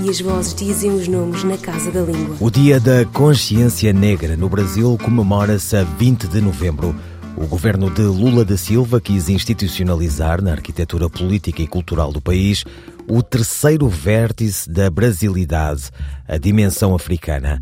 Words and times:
e 0.00 0.08
as 0.08 0.20
vozes 0.20 0.54
dizem 0.54 0.90
os 0.90 1.06
nomes 1.06 1.44
na 1.44 1.56
Casa 1.58 1.90
da 1.90 2.00
Língua. 2.00 2.36
O 2.40 2.50
Dia 2.50 2.80
da 2.80 3.04
Consciência 3.04 3.92
Negra 3.92 4.36
no 4.36 4.48
Brasil 4.48 4.96
comemora-se 5.02 5.76
a 5.76 5.82
20 5.84 6.28
de 6.28 6.40
novembro. 6.40 6.94
O 7.36 7.46
governo 7.46 7.90
de 7.90 8.02
Lula 8.02 8.44
da 8.44 8.56
Silva 8.56 9.00
quis 9.00 9.28
institucionalizar 9.28 10.42
na 10.42 10.52
arquitetura 10.52 11.08
política 11.08 11.62
e 11.62 11.66
cultural 11.66 12.12
do 12.12 12.20
país 12.20 12.64
o 13.08 13.22
terceiro 13.22 13.88
vértice 13.88 14.70
da 14.70 14.90
brasilidade, 14.90 15.90
a 16.26 16.38
dimensão 16.38 16.94
africana. 16.94 17.60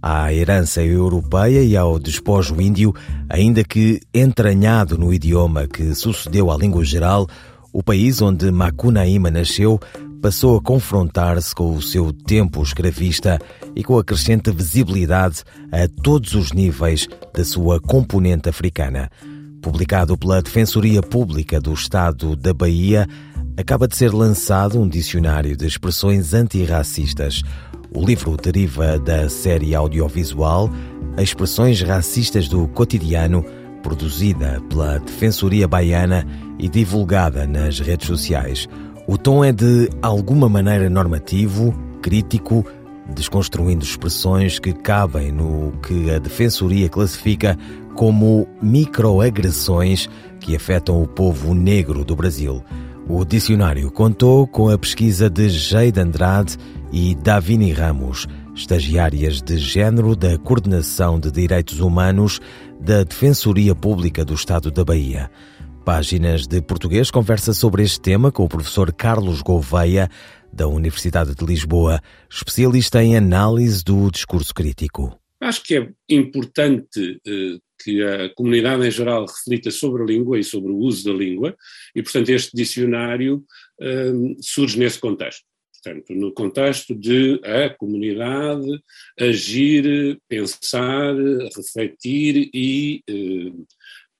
À 0.00 0.32
herança 0.32 0.82
europeia 0.82 1.62
e 1.62 1.76
ao 1.76 1.98
despojo 1.98 2.60
índio, 2.60 2.94
ainda 3.28 3.62
que 3.62 4.00
entranhado 4.12 4.98
no 4.98 5.14
idioma 5.14 5.68
que 5.68 5.94
sucedeu 5.94 6.50
à 6.50 6.56
língua 6.56 6.84
geral, 6.84 7.28
o 7.72 7.82
país 7.82 8.20
onde 8.20 8.50
Macunaíma 8.50 9.30
nasceu 9.30 9.80
passou 10.22 10.56
a 10.56 10.62
confrontar-se 10.62 11.52
com 11.52 11.74
o 11.74 11.82
seu 11.82 12.12
tempo 12.12 12.62
escravista 12.62 13.40
e 13.74 13.82
com 13.82 13.98
a 13.98 14.04
crescente 14.04 14.52
visibilidade 14.52 15.42
a 15.72 15.88
todos 16.02 16.34
os 16.34 16.52
níveis 16.52 17.08
da 17.34 17.44
sua 17.44 17.80
componente 17.80 18.48
africana. 18.48 19.10
Publicado 19.60 20.16
pela 20.16 20.40
Defensoria 20.40 21.02
Pública 21.02 21.60
do 21.60 21.72
Estado 21.72 22.36
da 22.36 22.54
Bahia, 22.54 23.08
acaba 23.56 23.88
de 23.88 23.96
ser 23.96 24.14
lançado 24.14 24.80
um 24.80 24.88
dicionário 24.88 25.56
de 25.56 25.66
expressões 25.66 26.32
antirracistas. 26.32 27.42
O 27.92 28.06
livro 28.06 28.36
deriva 28.36 29.00
da 29.00 29.28
série 29.28 29.74
audiovisual 29.74 30.70
Expressões 31.18 31.82
Racistas 31.82 32.48
do 32.48 32.68
Cotidiano, 32.68 33.44
produzida 33.82 34.62
pela 34.68 35.00
Defensoria 35.00 35.66
Baiana 35.66 36.24
e 36.60 36.68
divulgada 36.68 37.44
nas 37.44 37.80
redes 37.80 38.06
sociais. 38.06 38.68
O 39.12 39.18
tom 39.18 39.44
é 39.44 39.52
de 39.52 39.90
alguma 40.00 40.48
maneira 40.48 40.88
normativo, 40.88 41.74
crítico, 42.00 42.64
desconstruindo 43.14 43.84
expressões 43.84 44.58
que 44.58 44.72
cabem 44.72 45.30
no 45.30 45.70
que 45.86 46.10
a 46.10 46.18
Defensoria 46.18 46.88
classifica 46.88 47.58
como 47.94 48.48
microagressões 48.62 50.08
que 50.40 50.56
afetam 50.56 51.02
o 51.02 51.06
povo 51.06 51.52
negro 51.52 52.06
do 52.06 52.16
Brasil. 52.16 52.64
O 53.06 53.22
dicionário 53.22 53.90
contou 53.90 54.46
com 54.46 54.70
a 54.70 54.78
pesquisa 54.78 55.28
de 55.28 55.50
Jade 55.50 56.00
Andrade 56.00 56.56
e 56.90 57.14
Davini 57.14 57.70
Ramos, 57.70 58.26
estagiárias 58.54 59.42
de 59.42 59.58
género 59.58 60.16
da 60.16 60.38
Coordenação 60.38 61.20
de 61.20 61.30
Direitos 61.30 61.80
Humanos 61.80 62.40
da 62.80 63.04
Defensoria 63.04 63.74
Pública 63.74 64.24
do 64.24 64.32
Estado 64.32 64.70
da 64.70 64.82
Bahia. 64.82 65.30
Páginas 65.84 66.46
de 66.46 66.62
Português 66.62 67.10
conversa 67.10 67.52
sobre 67.52 67.82
este 67.82 68.00
tema 68.00 68.30
com 68.30 68.44
o 68.44 68.48
professor 68.48 68.92
Carlos 68.92 69.42
Gouveia, 69.42 70.08
da 70.52 70.68
Universidade 70.68 71.34
de 71.34 71.44
Lisboa, 71.44 72.00
especialista 72.30 73.02
em 73.02 73.16
análise 73.16 73.82
do 73.82 74.08
discurso 74.08 74.54
crítico. 74.54 75.18
Acho 75.40 75.62
que 75.64 75.76
é 75.76 75.88
importante 76.08 77.20
eh, 77.26 77.58
que 77.82 78.00
a 78.00 78.32
comunidade 78.34 78.86
em 78.86 78.90
geral 78.92 79.26
reflita 79.26 79.72
sobre 79.72 80.02
a 80.02 80.06
língua 80.06 80.38
e 80.38 80.44
sobre 80.44 80.70
o 80.70 80.76
uso 80.76 81.04
da 81.04 81.12
língua, 81.12 81.56
e, 81.96 82.02
portanto, 82.02 82.28
este 82.28 82.56
dicionário 82.56 83.44
eh, 83.80 84.12
surge 84.40 84.78
nesse 84.78 85.00
contexto. 85.00 85.42
Portanto, 85.82 86.14
no 86.14 86.32
contexto 86.32 86.94
de 86.94 87.40
a 87.44 87.70
comunidade 87.70 88.68
agir, 89.18 90.16
pensar, 90.28 91.12
refletir 91.56 92.48
e 92.54 93.02
eh, 93.08 93.52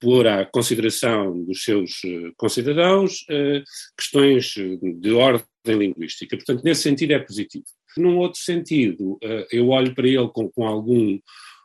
pôr 0.03 0.27
à 0.27 0.45
consideração 0.45 1.45
dos 1.45 1.63
seus 1.63 2.01
eh, 2.05 2.33
concidadãos 2.37 3.25
eh, 3.31 3.63
questões 3.97 4.53
de 5.01 5.13
ordem 5.13 5.45
linguística. 5.65 6.37
Portanto, 6.37 6.65
nesse 6.65 6.83
sentido 6.83 7.13
é 7.13 7.21
positivo. 7.21 7.65
Num 7.97 8.19
outro 8.19 8.41
sentido, 8.41 9.17
eh, 9.23 9.47
eu 9.53 9.69
olho 9.69 9.95
para 9.95 10.09
ele 10.09 10.29
com, 10.35 10.51
com 10.51 10.67
algum 10.67 11.19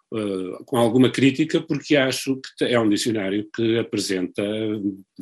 Uh, 0.10 0.64
com 0.64 0.78
alguma 0.78 1.12
crítica, 1.12 1.60
porque 1.60 1.98
acho 1.98 2.40
que 2.58 2.64
é 2.64 2.80
um 2.80 2.88
dicionário 2.88 3.46
que 3.54 3.78
apresenta 3.78 4.42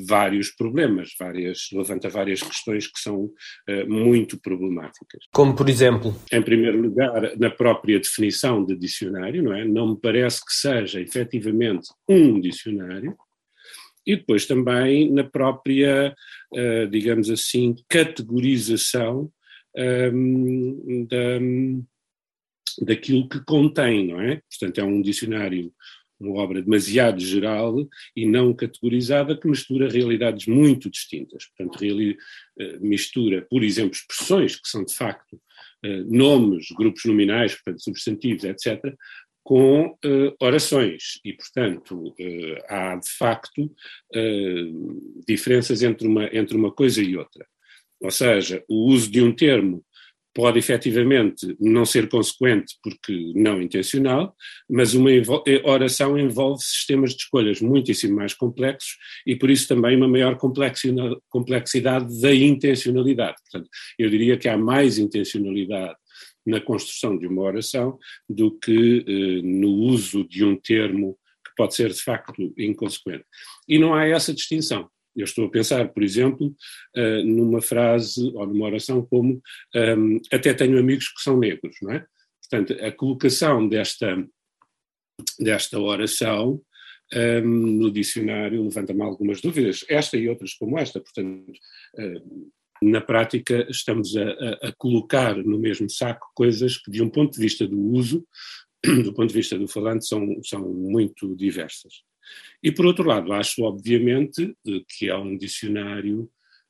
vários 0.08 0.52
problemas, 0.52 1.10
várias, 1.20 1.70
levanta 1.74 2.08
várias 2.08 2.44
questões 2.44 2.86
que 2.86 3.00
são 3.00 3.24
uh, 3.24 3.90
muito 3.90 4.40
problemáticas. 4.40 5.24
Como, 5.34 5.56
por 5.56 5.70
exemplo? 5.70 6.16
Em 6.32 6.40
primeiro 6.40 6.80
lugar, 6.80 7.36
na 7.36 7.50
própria 7.50 8.00
definição 8.00 8.64
de 8.64 8.76
dicionário, 8.76 9.42
não 9.42 9.54
é? 9.56 9.66
Não 9.66 9.94
me 9.94 10.00
parece 10.00 10.46
que 10.46 10.54
seja 10.54 11.02
efetivamente 11.02 11.88
um 12.08 12.40
dicionário, 12.40 13.18
e 14.06 14.16
depois 14.16 14.46
também 14.46 15.12
na 15.12 15.24
própria, 15.24 16.16
uh, 16.54 16.88
digamos 16.88 17.32
assim, 17.32 17.74
categorização 17.90 19.32
um, 19.76 21.08
da 21.10 21.40
daquilo 22.82 23.28
que 23.28 23.44
contém, 23.44 24.08
não 24.08 24.22
é? 24.22 24.42
Portanto, 24.50 24.80
é 24.80 24.84
um 24.84 25.02
dicionário, 25.02 25.72
uma 26.20 26.42
obra 26.42 26.62
demasiado 26.62 27.20
geral 27.20 27.76
e 28.16 28.26
não 28.26 28.54
categorizada 28.54 29.38
que 29.38 29.48
mistura 29.48 29.90
realidades 29.90 30.48
muito 30.48 30.90
distintas. 30.90 31.46
Portanto, 31.48 31.84
eh, 31.84 32.80
mistura, 32.80 33.46
por 33.50 33.64
exemplo, 33.64 33.94
expressões 33.94 34.56
que 34.56 34.68
são 34.68 34.84
de 34.84 34.94
facto 34.94 35.40
eh, 35.84 36.04
nomes, 36.08 36.68
grupos 36.76 37.04
nominais, 37.06 37.54
portanto, 37.54 37.84
substantivos, 37.84 38.44
etc., 38.44 38.96
com 39.46 39.90
uh, 39.90 40.36
orações 40.42 41.20
e, 41.24 41.32
portanto, 41.32 42.08
uh, 42.08 42.58
há 42.68 42.96
de 42.96 43.10
facto 43.12 43.62
uh, 43.62 45.24
diferenças 45.28 45.84
entre 45.84 46.08
uma, 46.08 46.26
entre 46.36 46.58
uma 46.58 46.72
coisa 46.72 47.00
e 47.00 47.16
outra. 47.16 47.46
Ou 48.02 48.10
seja, 48.10 48.64
o 48.68 48.88
uso 48.88 49.10
de 49.12 49.22
um 49.22 49.32
termo 49.32 49.85
pode 50.36 50.60
efetivamente 50.60 51.56
não 51.62 51.86
ser 51.86 52.10
consequente 52.10 52.76
porque 52.84 53.32
não 53.34 53.62
intencional, 53.62 54.36
mas 54.70 54.94
uma 54.94 55.10
eh, 55.10 55.24
oração 55.64 56.20
envolve 56.20 56.62
sistemas 56.62 57.12
de 57.12 57.24
escolhas 57.24 57.62
muitíssimo 57.62 58.18
mais 58.18 58.34
complexos 58.34 58.98
e 59.26 59.34
por 59.38 59.50
isso 59.50 59.66
também 59.66 59.96
uma 59.96 60.10
maior 60.10 60.38
complexidade 60.38 62.22
da 62.22 62.36
intencionalidade. 62.36 63.38
Portanto, 63.44 63.70
eu 63.98 64.10
diria 64.10 64.38
que 64.38 64.50
há 64.50 64.58
mais 64.58 64.98
intencionalidade 64.98 65.96
na 66.46 66.60
construção 66.60 67.18
de 67.18 67.26
uma 67.26 67.42
oração 67.42 67.98
do 68.30 68.52
que 68.52 69.06
eh, 69.08 69.42
no 69.42 69.70
uso 69.70 70.28
de 70.28 70.44
um 70.44 70.58
termo 70.58 71.18
que 71.46 71.56
pode 71.56 71.76
ser 71.76 71.94
de 71.94 72.02
facto 72.02 72.54
inconsequente. 72.58 73.24
E 73.70 73.80
não 73.80 73.94
há 73.94 74.06
essa 74.06 74.34
distinção. 74.34 74.90
Eu 75.16 75.24
estou 75.24 75.46
a 75.46 75.50
pensar, 75.50 75.88
por 75.90 76.04
exemplo, 76.04 76.56
uh, 76.96 77.24
numa 77.24 77.62
frase 77.62 78.32
ou 78.34 78.46
numa 78.46 78.66
oração 78.66 79.06
como 79.06 79.42
um, 79.76 80.20
até 80.32 80.54
tenho 80.54 80.78
amigos 80.80 81.08
que 81.10 81.22
são 81.22 81.38
negros, 81.38 81.76
não 81.82 81.92
é? 81.92 82.06
Portanto, 82.42 82.74
a 82.84 82.92
colocação 82.92 83.68
desta, 83.68 84.28
desta 85.40 85.80
oração 85.80 86.62
um, 87.14 87.42
no 87.42 87.92
dicionário 87.92 88.64
levanta-me 88.64 89.02
algumas 89.02 89.42
dúvidas, 89.42 89.86
esta 89.88 90.18
e 90.18 90.28
outras 90.28 90.54
como 90.54 90.78
esta, 90.78 91.00
portanto, 91.00 91.52
uh, 92.00 92.52
na 92.82 93.00
prática 93.00 93.66
estamos 93.70 94.16
a, 94.16 94.24
a, 94.24 94.68
a, 94.68 94.74
colocar 94.78 95.36
no 95.38 95.58
mesmo 95.58 95.90
saco 95.90 96.28
coisas 96.36 96.78
que 96.78 96.92
de 96.92 97.02
um 97.02 97.10
ponto 97.10 97.34
de 97.34 97.40
vista 97.40 97.68
do 97.68 97.80
uso, 97.80 98.28
do 98.84 99.14
ponto 99.14 99.28
de 99.28 99.34
vista 99.34 99.58
do 99.58 99.68
falante, 99.68 100.06
são, 100.06 100.42
são 100.44 100.62
muito 100.74 101.36
diversas. 101.36 102.04
E 102.64 102.72
por 102.72 102.86
outro 102.86 103.08
lado, 103.08 103.34
acho 103.34 103.64
obviamente 103.64 104.56
que 104.90 105.10
é 105.10 105.16
um 105.16 105.38
dicionário, 105.38 106.30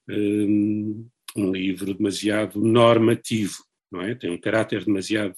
hum, 0.10 1.08
um 1.36 1.52
livro 1.52 1.94
demasiado 1.94 2.60
normativo, 2.60 3.58
não 3.92 4.02
é? 4.02 4.16
Tem 4.16 4.30
um 4.30 4.40
caráter 4.40 4.84
demasiado 4.84 5.36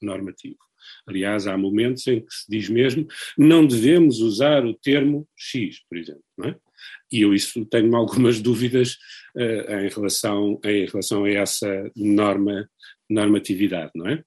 normativo. 0.00 0.58
Aliás, 1.06 1.46
há 1.46 1.56
momentos 1.56 2.06
em 2.06 2.20
que 2.20 2.34
se 2.34 2.44
diz 2.48 2.68
mesmo 2.68 3.06
não 3.38 3.66
devemos 3.66 4.20
usar 4.20 4.64
o 4.64 4.74
termo 4.74 5.28
X, 5.36 5.80
por 5.88 5.96
exemplo, 5.96 6.24
não 6.36 6.48
é? 6.48 6.56
E 7.10 7.20
eu 7.22 7.34
isso 7.34 7.64
tenho 7.66 7.94
algumas 7.94 8.40
dúvidas 8.42 8.96
uh, 9.36 9.74
em, 9.80 9.88
relação, 9.88 10.60
em 10.64 10.86
relação 10.86 11.24
a 11.24 11.30
essa 11.30 11.90
norma, 11.94 12.68
normatividade, 13.08 13.92
não 13.94 14.08
é? 14.08 14.22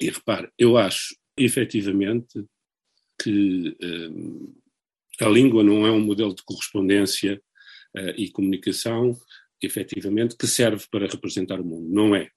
E 0.00 0.10
repare, 0.10 0.48
eu 0.58 0.76
acho 0.76 1.16
efetivamente 1.36 2.44
que 3.20 3.76
uh, 3.82 4.54
a 5.20 5.28
língua 5.28 5.62
não 5.62 5.86
é 5.86 5.90
um 5.90 6.00
modelo 6.00 6.34
de 6.34 6.42
correspondência 6.44 7.40
uh, 7.96 8.10
e 8.16 8.30
comunicação, 8.30 9.18
efetivamente, 9.62 10.36
que 10.36 10.46
serve 10.46 10.84
para 10.90 11.06
representar 11.06 11.60
o 11.60 11.64
mundo. 11.64 11.88
Não 11.88 12.14
é. 12.14 12.30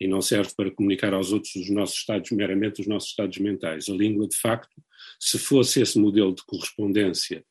e 0.00 0.08
não 0.08 0.20
serve 0.20 0.52
para 0.56 0.70
comunicar 0.70 1.14
aos 1.14 1.32
outros 1.32 1.54
os 1.54 1.70
nossos 1.70 1.98
estados, 1.98 2.30
meramente 2.32 2.80
os 2.80 2.86
nossos 2.86 3.10
estados 3.10 3.38
mentais. 3.38 3.88
A 3.88 3.92
língua, 3.92 4.26
de 4.26 4.36
facto, 4.36 4.82
se 5.18 5.38
fosse 5.38 5.80
esse 5.80 5.98
modelo 5.98 6.34
de 6.34 6.42
correspondência 6.44 7.44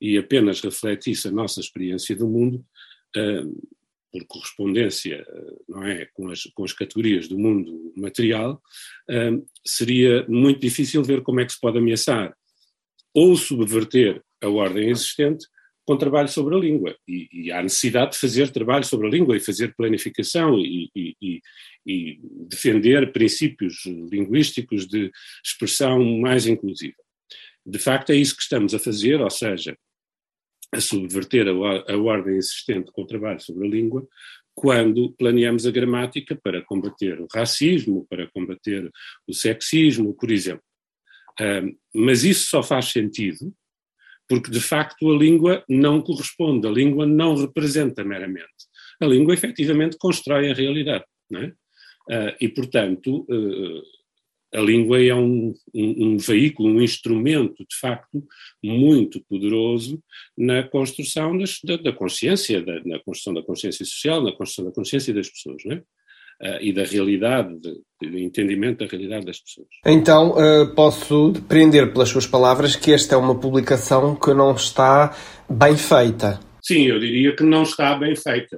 e 0.00 0.16
apenas 0.16 0.60
refletisse 0.60 1.28
a 1.28 1.32
nossa 1.32 1.60
experiência 1.60 2.16
do 2.16 2.28
mundo, 2.28 2.64
uh, 3.16 3.68
por 4.12 4.24
correspondência, 4.26 5.26
não 5.68 5.84
é, 5.84 6.06
com 6.14 6.30
as, 6.30 6.44
com 6.54 6.64
as 6.64 6.72
categorias 6.72 7.28
do 7.28 7.38
mundo 7.38 7.92
material, 7.96 8.62
uh, 9.10 9.46
seria 9.64 10.24
muito 10.28 10.60
difícil 10.60 11.02
ver 11.02 11.22
como 11.22 11.40
é 11.40 11.44
que 11.44 11.52
se 11.52 11.60
pode 11.60 11.78
ameaçar 11.78 12.34
ou 13.14 13.36
subverter 13.36 14.22
a 14.42 14.48
ordem 14.48 14.90
existente 14.90 15.46
com 15.88 15.96
trabalho 15.96 16.28
sobre 16.28 16.54
a 16.54 16.58
língua. 16.58 16.94
E, 17.08 17.28
e, 17.32 17.52
há 17.52 17.62
necessidade 17.62 18.12
de 18.12 18.18
fazer 18.18 18.50
trabalho 18.50 18.84
sobre 18.84 19.06
a 19.06 19.10
língua 19.10 19.36
e 19.36 19.40
fazer 19.40 19.74
planificação 19.74 20.58
e, 20.58 20.90
e, 20.94 21.40
e, 21.86 22.20
defender 22.46 23.10
princípios 23.10 23.86
linguísticos 23.86 24.86
de 24.86 25.10
expressão 25.42 26.04
mais 26.18 26.46
inclusiva. 26.46 26.96
De 27.64 27.78
facto, 27.78 28.10
é 28.10 28.16
isso 28.16 28.36
que 28.36 28.42
estamos 28.42 28.74
a 28.74 28.78
fazer, 28.78 29.18
ou 29.20 29.30
seja, 29.30 29.76
a 30.72 30.80
subverter 30.80 31.48
a, 31.48 31.92
a 31.92 31.96
ordem 31.96 32.36
existente 32.36 32.90
com 32.92 33.02
o 33.02 33.06
trabalho 33.06 33.40
sobre 33.40 33.66
a 33.66 33.70
língua, 33.70 34.06
quando 34.54 35.12
planeamos 35.12 35.66
a 35.66 35.70
gramática 35.70 36.36
para 36.36 36.62
combater 36.62 37.20
o 37.20 37.28
racismo, 37.32 38.06
para 38.10 38.28
combater 38.28 38.90
o 39.26 39.32
sexismo, 39.32 40.14
por 40.14 40.30
exemplo. 40.30 40.64
Um, 41.40 41.76
mas 41.94 42.24
isso 42.24 42.48
só 42.48 42.62
faz 42.62 42.86
sentido 42.86 43.54
porque 44.28 44.50
de 44.50 44.60
facto 44.60 45.10
a 45.10 45.16
língua 45.16 45.64
não 45.68 46.02
corresponde, 46.02 46.66
a 46.66 46.70
língua 46.70 47.06
não 47.06 47.34
representa 47.34 48.04
meramente. 48.04 48.68
A 49.00 49.06
língua 49.06 49.32
efetivamente 49.32 49.96
constrói 49.96 50.50
a 50.50 50.54
realidade, 50.54 51.04
é? 51.34 51.46
Uh, 52.10 52.34
e 52.40 52.48
portanto 52.48 53.26
uh, 53.28 53.82
a 54.54 54.60
língua 54.60 55.02
é 55.02 55.14
um, 55.14 55.54
um, 55.74 56.06
um, 56.06 56.16
veículo, 56.16 56.70
um 56.70 56.80
instrumento 56.80 57.58
de 57.58 57.76
facto 57.78 58.24
muito 58.62 59.22
poderoso 59.28 60.02
na 60.36 60.62
construção 60.62 61.36
das, 61.36 61.58
da, 61.62 61.76
da, 61.76 61.92
consciência, 61.92 62.62
da, 62.62 62.82
na 62.84 62.98
construção 62.98 63.34
da 63.34 63.42
consciência 63.42 63.84
social, 63.84 64.22
na 64.22 64.32
construção 64.32 64.64
da 64.64 64.72
consciência 64.72 65.12
das 65.12 65.28
pessoas, 65.28 65.62
não 65.64 65.76
é? 65.76 65.82
uh, 66.42 66.58
e 66.60 66.72
da 66.72 66.84
realidade, 66.84 67.54
do 67.60 68.18
entendimento 68.18 68.84
da 68.84 68.90
realidade 68.90 69.26
das 69.26 69.40
pessoas. 69.40 69.68
Então, 69.84 70.30
uh, 70.30 70.74
posso 70.74 71.32
depreender 71.32 71.92
pelas 71.92 72.08
suas 72.08 72.26
palavras 72.26 72.76
que 72.76 72.92
esta 72.92 73.14
é 73.14 73.18
uma 73.18 73.38
publicação 73.38 74.14
que 74.14 74.32
não 74.32 74.54
está 74.54 75.16
bem 75.48 75.76
feita. 75.76 76.40
Sim, 76.62 76.84
eu 76.84 76.98
diria 76.98 77.34
que 77.34 77.42
não 77.42 77.62
está 77.62 77.96
bem 77.96 78.14
feita. 78.14 78.56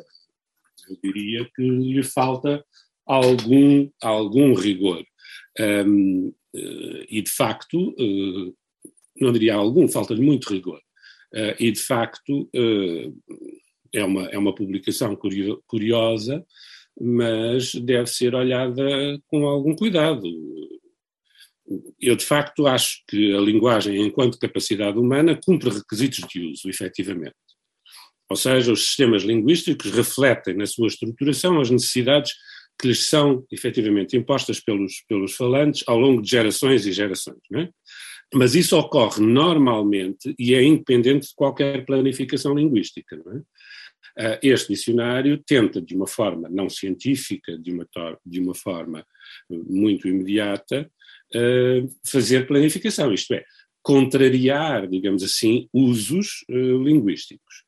Eu 0.88 0.96
diria 1.02 1.46
que 1.54 1.62
lhe 1.62 2.02
falta 2.02 2.64
algum, 3.06 3.88
algum 4.02 4.54
rigor. 4.54 5.04
Um, 5.58 6.32
eh, 6.54 7.06
e, 7.08 7.22
de 7.22 7.30
facto, 7.30 7.94
não 9.20 9.32
diria 9.32 9.54
algum, 9.54 9.88
falta-lhe 9.88 10.22
muito 10.22 10.52
rigor. 10.52 10.80
e, 11.58 11.70
de 11.70 11.80
facto, 11.80 12.48
é, 13.92 14.04
uma, 14.04 14.26
é 14.26 14.38
uma 14.38 14.54
publicação 14.54 15.16
curiosa, 15.66 16.44
mas 17.00 17.74
deve 17.74 18.06
ser 18.08 18.34
olhada 18.34 18.84
com 19.28 19.46
algum 19.46 19.74
cuidado. 19.74 20.22
Eu, 22.00 22.16
de 22.16 22.24
facto, 22.24 22.66
acho 22.66 23.02
que 23.08 23.34
a 23.34 23.40
linguagem, 23.40 24.02
enquanto 24.02 24.38
capacidade 24.38 24.98
humana, 24.98 25.38
cumpre 25.42 25.70
requisitos 25.70 26.26
de 26.28 26.40
uso, 26.40 26.68
efetivamente. 26.68 27.36
Ou 28.28 28.36
seja, 28.36 28.72
os 28.72 28.84
sistemas 28.84 29.22
linguísticos 29.22 29.90
refletem 29.90 30.56
na 30.56 30.66
sua 30.66 30.86
estruturação 30.86 31.60
as 31.60 31.70
necessidades 31.70 32.32
que 32.80 32.88
lhes 32.88 33.06
são 33.06 33.44
efetivamente 33.50 34.16
impostas 34.16 34.60
pelos, 34.60 35.04
pelos 35.08 35.34
falantes 35.34 35.84
ao 35.86 35.98
longo 35.98 36.22
de 36.22 36.30
gerações 36.30 36.86
e 36.86 36.92
gerações. 36.92 37.38
É? 37.54 37.68
Mas 38.34 38.54
isso 38.54 38.76
ocorre 38.76 39.24
normalmente 39.24 40.34
e 40.38 40.54
é 40.54 40.62
independente 40.62 41.28
de 41.28 41.34
qualquer 41.34 41.84
planificação 41.84 42.54
linguística. 42.54 43.16
É? 43.16 43.40
Ah, 44.18 44.38
este 44.42 44.68
dicionário 44.74 45.42
tenta, 45.46 45.80
de 45.80 45.94
uma 45.94 46.06
forma 46.06 46.48
não 46.48 46.68
científica, 46.68 47.56
de 47.58 47.72
uma, 47.72 47.86
de 48.24 48.40
uma 48.40 48.54
forma 48.54 49.04
muito 49.48 50.08
imediata, 50.08 50.90
ah, 51.34 51.88
fazer 52.06 52.46
planificação, 52.46 53.12
isto 53.12 53.34
é, 53.34 53.44
contrariar, 53.82 54.86
digamos 54.88 55.22
assim, 55.22 55.68
usos 55.72 56.44
ah, 56.50 56.54
linguísticos. 56.54 57.64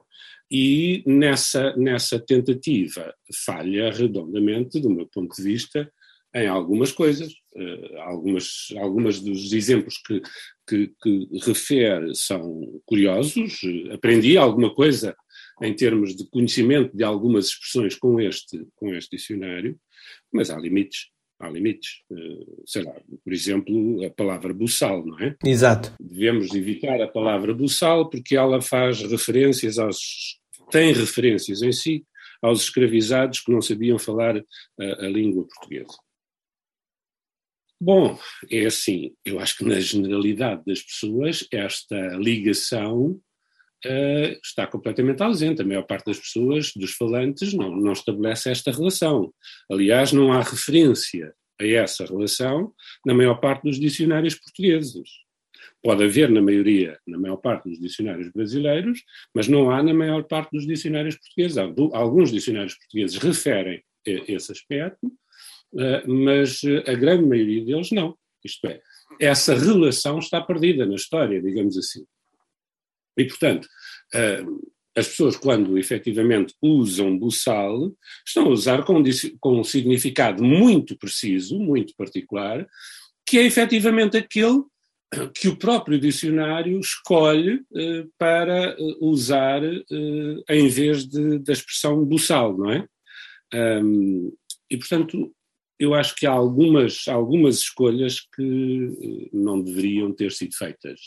E 0.52 1.02
nessa, 1.06 1.74
nessa 1.76 2.20
tentativa 2.20 3.14
falha 3.46 3.90
redondamente, 3.90 4.78
do 4.78 4.90
meu 4.90 5.06
ponto 5.06 5.34
de 5.34 5.42
vista, 5.42 5.90
em 6.34 6.46
algumas 6.46 6.92
coisas. 6.92 7.32
algumas, 8.04 8.68
algumas 8.78 9.20
dos 9.20 9.52
exemplos 9.52 9.98
que, 10.06 10.22
que, 10.68 10.92
que 11.02 11.28
refere 11.42 12.14
são 12.14 12.80
curiosos. 12.84 13.60
aprendi 13.92 14.36
alguma 14.36 14.74
coisa 14.74 15.14
em 15.62 15.74
termos 15.74 16.16
de 16.16 16.28
conhecimento 16.28 16.96
de 16.96 17.04
algumas 17.04 17.46
expressões 17.46 17.94
com 17.94 18.20
este, 18.20 18.66
com 18.74 18.94
este 18.94 19.16
dicionário, 19.16 19.78
mas 20.32 20.50
há 20.50 20.58
limites. 20.58 21.10
Há 21.38 21.48
limites. 21.48 22.02
Uh, 22.10 22.62
sei 22.66 22.82
lá, 22.82 22.94
por 23.24 23.32
exemplo, 23.32 24.04
a 24.04 24.10
palavra 24.10 24.54
buçal, 24.54 25.04
não 25.04 25.18
é? 25.18 25.36
Exato. 25.44 25.92
Devemos 26.00 26.54
evitar 26.54 27.00
a 27.00 27.08
palavra 27.08 27.52
buçal 27.52 28.08
porque 28.08 28.36
ela 28.36 28.60
faz 28.60 29.00
referências 29.02 29.78
aos. 29.78 30.40
Tem 30.72 30.92
referências 30.92 31.62
em 31.62 31.70
si 31.70 32.04
aos 32.40 32.62
escravizados 32.62 33.40
que 33.40 33.52
não 33.52 33.60
sabiam 33.62 33.98
falar 33.98 34.36
a, 34.36 35.04
a 35.04 35.08
língua 35.08 35.46
portuguesa. 35.46 35.96
Bom, 37.80 38.18
é 38.50 38.66
assim, 38.66 39.12
eu 39.24 39.38
acho 39.38 39.58
que 39.58 39.64
na 39.64 39.78
generalidade 39.80 40.62
das 40.64 40.80
pessoas 40.80 41.46
esta 41.52 41.96
ligação 42.16 43.20
uh, 43.84 44.38
está 44.42 44.66
completamente 44.66 45.22
ausente. 45.22 45.62
A 45.62 45.64
maior 45.64 45.82
parte 45.82 46.06
das 46.06 46.18
pessoas, 46.18 46.72
dos 46.76 46.92
falantes, 46.92 47.52
não, 47.52 47.74
não 47.74 47.92
estabelece 47.92 48.50
esta 48.50 48.70
relação. 48.70 49.34
Aliás, 49.70 50.12
não 50.12 50.32
há 50.32 50.40
referência 50.42 51.34
a 51.60 51.66
essa 51.66 52.04
relação 52.04 52.72
na 53.04 53.14
maior 53.14 53.40
parte 53.40 53.64
dos 53.64 53.78
dicionários 53.78 54.36
portugueses. 54.36 55.08
Pode 55.82 56.04
haver 56.04 56.30
na 56.30 56.40
maioria, 56.40 56.98
na 57.06 57.18
maior 57.18 57.36
parte 57.36 57.68
dos 57.68 57.80
dicionários 57.80 58.30
brasileiros, 58.30 59.02
mas 59.34 59.48
não 59.48 59.70
há 59.70 59.82
na 59.82 59.92
maior 59.92 60.22
parte 60.24 60.52
dos 60.52 60.66
dicionários 60.66 61.16
portugueses. 61.16 61.58
Alguns 61.58 62.30
dicionários 62.30 62.74
portugueses 62.74 63.16
referem 63.16 63.82
esse 64.04 64.52
aspecto, 64.52 65.12
eh, 65.78 66.06
mas 66.06 66.60
a 66.86 66.94
grande 66.94 67.24
maioria 67.26 67.64
deles 67.64 67.90
não. 67.90 68.16
Isto 68.44 68.66
é, 68.66 68.80
essa 69.20 69.56
relação 69.56 70.18
está 70.18 70.40
perdida 70.40 70.86
na 70.86 70.94
história, 70.94 71.40
digamos 71.40 71.76
assim. 71.76 72.04
E, 73.16 73.24
portanto, 73.24 73.68
as 74.96 75.08
pessoas, 75.08 75.36
quando 75.36 75.78
efetivamente 75.78 76.54
usam 76.60 77.18
buçal, 77.18 77.92
estão 78.26 78.46
a 78.46 78.50
usar 78.50 78.84
com, 78.84 79.02
com 79.40 79.60
um 79.60 79.64
significado 79.64 80.44
muito 80.44 80.96
preciso, 80.96 81.58
muito 81.58 81.94
particular, 81.96 82.66
que 83.26 83.38
é 83.38 83.44
efetivamente 83.44 84.16
aquele 84.16 84.62
que 85.34 85.48
o 85.48 85.56
próprio 85.56 85.98
dicionário 85.98 86.78
escolhe 86.78 87.56
uh, 87.56 88.10
para 88.18 88.76
usar 89.00 89.62
uh, 89.62 90.44
em 90.48 90.68
vez 90.68 91.06
de, 91.06 91.38
da 91.38 91.52
expressão 91.52 92.04
buçal, 92.04 92.56
não 92.56 92.70
é? 92.70 92.86
Um, 93.54 94.32
e, 94.70 94.78
portanto, 94.78 95.34
eu 95.78 95.94
acho 95.94 96.14
que 96.14 96.26
há 96.26 96.30
algumas, 96.30 97.06
algumas 97.08 97.58
escolhas 97.58 98.20
que 98.34 99.30
não 99.32 99.60
deveriam 99.60 100.12
ter 100.12 100.32
sido 100.32 100.56
feitas 100.56 101.00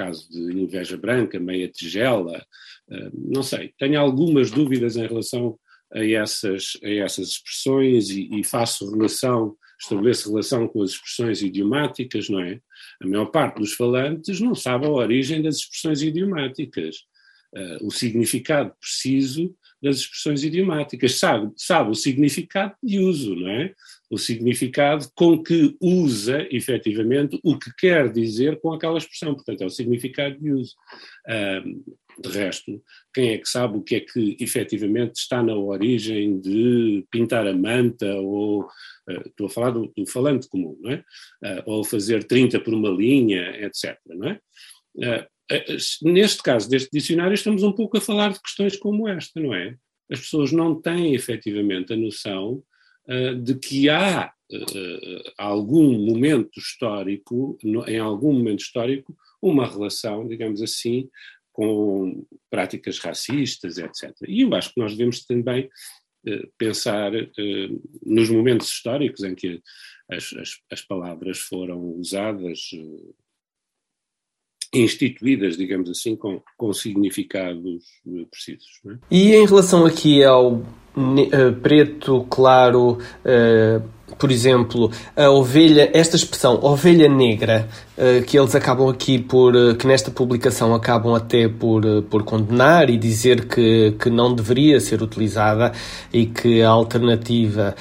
caso 0.00 0.28
de 0.30 0.58
inveja 0.58 0.96
branca, 0.96 1.38
meia 1.38 1.68
tigela, 1.68 2.42
eh, 2.90 3.10
não 3.12 3.42
sei. 3.42 3.74
Tenho 3.78 4.00
algumas 4.00 4.50
dúvidas 4.50 4.96
em 4.96 5.06
relação 5.06 5.58
a 5.92 6.04
essas, 6.04 6.78
a 6.82 6.88
essas 6.88 7.28
expressões 7.28 8.08
e, 8.10 8.28
e 8.32 8.44
faço 8.44 8.90
relação, 8.90 9.56
estabeleço 9.80 10.30
relação 10.30 10.68
com 10.68 10.82
as 10.82 10.90
expressões 10.90 11.42
idiomáticas, 11.42 12.28
não 12.28 12.40
é? 12.40 12.60
A 13.00 13.06
maior 13.06 13.26
parte 13.26 13.58
dos 13.58 13.72
falantes 13.72 14.40
não 14.40 14.54
sabe 14.54 14.86
a 14.86 14.90
origem 14.90 15.42
das 15.42 15.56
expressões 15.56 16.02
idiomáticas, 16.02 16.96
uh, 17.54 17.86
o 17.86 17.90
significado 17.90 18.74
preciso 18.80 19.54
das 19.82 19.98
expressões 19.98 20.44
idiomáticas, 20.44 21.18
sabe, 21.18 21.50
sabe 21.56 21.90
o 21.90 21.94
significado 21.94 22.74
de 22.82 22.98
uso, 22.98 23.34
não 23.34 23.48
é? 23.48 23.74
O 24.10 24.18
significado 24.18 25.06
com 25.14 25.42
que 25.42 25.76
usa, 25.80 26.46
efetivamente, 26.50 27.38
o 27.42 27.58
que 27.58 27.70
quer 27.78 28.12
dizer 28.12 28.60
com 28.60 28.72
aquela 28.72 28.98
expressão, 28.98 29.34
portanto, 29.34 29.62
é 29.62 29.66
o 29.66 29.70
significado 29.70 30.38
de 30.38 30.52
uso. 30.52 30.74
Um, 31.28 31.82
de 32.20 32.28
resto, 32.28 32.82
quem 33.14 33.30
é 33.30 33.38
que 33.38 33.48
sabe 33.48 33.78
o 33.78 33.82
que 33.82 33.94
é 33.94 34.00
que 34.00 34.36
efetivamente 34.38 35.16
está 35.16 35.42
na 35.42 35.54
origem 35.54 36.38
de 36.38 37.06
pintar 37.10 37.46
a 37.46 37.54
manta 37.54 38.14
ou, 38.16 38.64
uh, 38.64 39.26
estou 39.26 39.46
a 39.46 39.50
falar 39.50 39.70
do, 39.70 39.90
do, 39.96 40.06
falante 40.06 40.48
comum, 40.48 40.76
não 40.80 40.90
é? 40.90 41.04
Uh, 41.42 41.62
ou 41.66 41.84
fazer 41.84 42.24
30 42.24 42.60
por 42.60 42.74
uma 42.74 42.90
linha, 42.90 43.64
etc, 43.64 43.96
não 44.06 44.28
é? 44.28 44.40
Uh, 44.96 45.26
neste 46.02 46.42
caso 46.42 46.68
deste 46.68 46.90
dicionário 46.92 47.34
estamos 47.34 47.62
um 47.62 47.72
pouco 47.72 47.98
a 47.98 48.00
falar 48.00 48.32
de 48.32 48.40
questões 48.40 48.76
como 48.76 49.08
esta, 49.08 49.40
não 49.40 49.54
é? 49.54 49.76
as 50.10 50.20
pessoas 50.20 50.50
não 50.52 50.80
têm 50.80 51.14
efetivamente 51.14 51.92
a 51.92 51.96
noção 51.96 52.62
uh, 53.08 53.34
de 53.36 53.54
que 53.54 53.88
há 53.88 54.32
uh, 54.52 55.32
algum 55.38 56.04
momento 56.04 56.58
histórico, 56.58 57.56
no, 57.62 57.88
em 57.88 57.98
algum 57.98 58.32
momento 58.32 58.60
histórico, 58.60 59.16
uma 59.40 59.66
relação, 59.66 60.26
digamos 60.26 60.60
assim, 60.60 61.08
com 61.52 62.26
práticas 62.50 62.98
racistas, 62.98 63.78
etc. 63.78 64.12
E 64.26 64.42
eu 64.42 64.54
acho 64.54 64.74
que 64.74 64.80
nós 64.80 64.92
devemos 64.92 65.24
também 65.24 65.66
uh, 66.26 66.52
pensar 66.58 67.12
nos 68.04 68.28
momentos 68.28 68.68
históricos 68.68 69.22
em 69.22 69.34
que 69.34 69.60
as, 70.10 70.32
as, 70.32 70.50
as 70.72 70.82
palavras 70.82 71.38
foram 71.38 71.80
usadas 71.80 72.70
instituídas, 74.72 75.56
digamos 75.56 75.90
assim, 75.90 76.14
com, 76.14 76.40
com 76.56 76.72
significados 76.72 77.84
eh, 78.06 78.24
precisos. 78.30 78.80
É? 78.86 78.94
E 79.10 79.34
em 79.34 79.44
relação 79.44 79.84
aqui 79.84 80.22
ao 80.22 80.52
uh, 80.52 81.52
preto 81.60 82.24
claro, 82.30 82.98
uh, 83.24 83.82
por 84.16 84.30
exemplo, 84.30 84.90
a 85.16 85.28
ovelha, 85.28 85.90
esta 85.92 86.14
expressão 86.14 86.60
ovelha 86.62 87.08
negra, 87.08 87.68
uh, 87.98 88.24
que 88.24 88.38
eles 88.38 88.54
acabam 88.54 88.88
aqui 88.88 89.18
por, 89.18 89.54
que 89.76 89.88
nesta 89.88 90.12
publicação 90.12 90.72
acabam 90.72 91.14
até 91.14 91.48
por, 91.48 91.82
por 92.02 92.22
condenar 92.22 92.90
e 92.90 92.96
dizer 92.96 93.46
que, 93.46 93.96
que 94.00 94.08
não 94.08 94.32
deveria 94.32 94.78
ser 94.78 95.02
utilizada 95.02 95.72
e 96.12 96.26
que 96.26 96.62
a 96.62 96.68
alternativa 96.68 97.74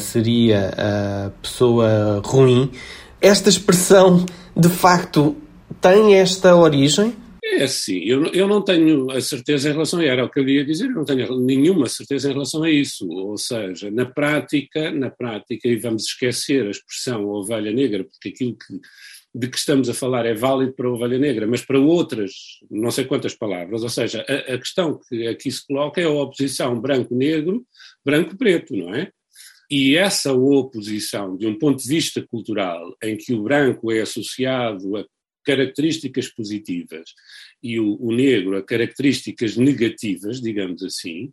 seria 0.00 0.72
a 0.76 1.30
pessoa 1.42 2.20
ruim. 2.24 2.70
Esta 3.20 3.48
expressão, 3.48 4.24
de 4.56 4.68
facto, 4.68 5.36
tem 5.80 6.14
esta 6.16 6.54
origem? 6.54 7.14
É 7.44 7.62
assim, 7.62 8.00
eu, 8.00 8.26
eu 8.32 8.48
não 8.48 8.60
tenho 8.60 9.10
a 9.10 9.20
certeza 9.20 9.68
em 9.68 9.72
relação 9.72 10.00
a 10.00 10.04
era 10.04 10.24
o 10.24 10.30
que 10.30 10.40
eu 10.40 10.48
ia 10.48 10.64
dizer, 10.64 10.86
eu 10.86 10.94
não 10.96 11.04
tenho 11.04 11.40
nenhuma 11.40 11.88
certeza 11.88 12.28
em 12.28 12.32
relação 12.32 12.64
a 12.64 12.70
isso, 12.70 13.08
ou 13.08 13.38
seja, 13.38 13.90
na 13.90 14.04
prática, 14.04 14.90
na 14.90 15.10
prática, 15.10 15.68
e 15.68 15.76
vamos 15.76 16.06
esquecer 16.06 16.66
a 16.66 16.70
expressão 16.70 17.24
ovelha 17.24 17.72
negra, 17.72 18.04
porque 18.04 18.30
aquilo 18.30 18.56
que, 18.58 18.80
de 19.32 19.48
que 19.48 19.56
estamos 19.56 19.88
a 19.88 19.94
falar 19.94 20.26
é 20.26 20.34
válido 20.34 20.74
para 20.74 20.88
a 20.88 20.92
ovelha 20.92 21.18
negra, 21.18 21.46
mas 21.46 21.64
para 21.64 21.78
outras, 21.78 22.32
não 22.68 22.90
sei 22.90 23.04
quantas 23.04 23.34
palavras, 23.34 23.82
ou 23.82 23.88
seja, 23.88 24.24
a, 24.28 24.54
a 24.54 24.58
questão 24.58 24.98
que 25.08 25.28
aqui 25.28 25.50
se 25.50 25.64
coloca 25.66 26.00
é 26.00 26.04
a 26.04 26.10
oposição 26.10 26.80
branco-negro, 26.80 27.64
branco-preto, 28.04 28.76
não 28.76 28.92
é? 28.92 29.10
E 29.70 29.96
essa 29.96 30.32
oposição, 30.32 31.36
de 31.36 31.46
um 31.46 31.58
ponto 31.58 31.82
de 31.82 31.88
vista 31.88 32.24
cultural, 32.28 32.96
em 33.02 33.16
que 33.16 33.34
o 33.34 33.42
branco 33.42 33.90
é 33.90 34.00
associado 34.00 34.96
a 34.96 35.04
características 35.46 36.28
positivas 36.28 37.14
e 37.62 37.78
o, 37.78 37.96
o, 38.00 38.12
negro 38.12 38.56
a 38.56 38.62
características 38.62 39.56
negativas, 39.56 40.40
digamos 40.40 40.82
assim, 40.82 41.32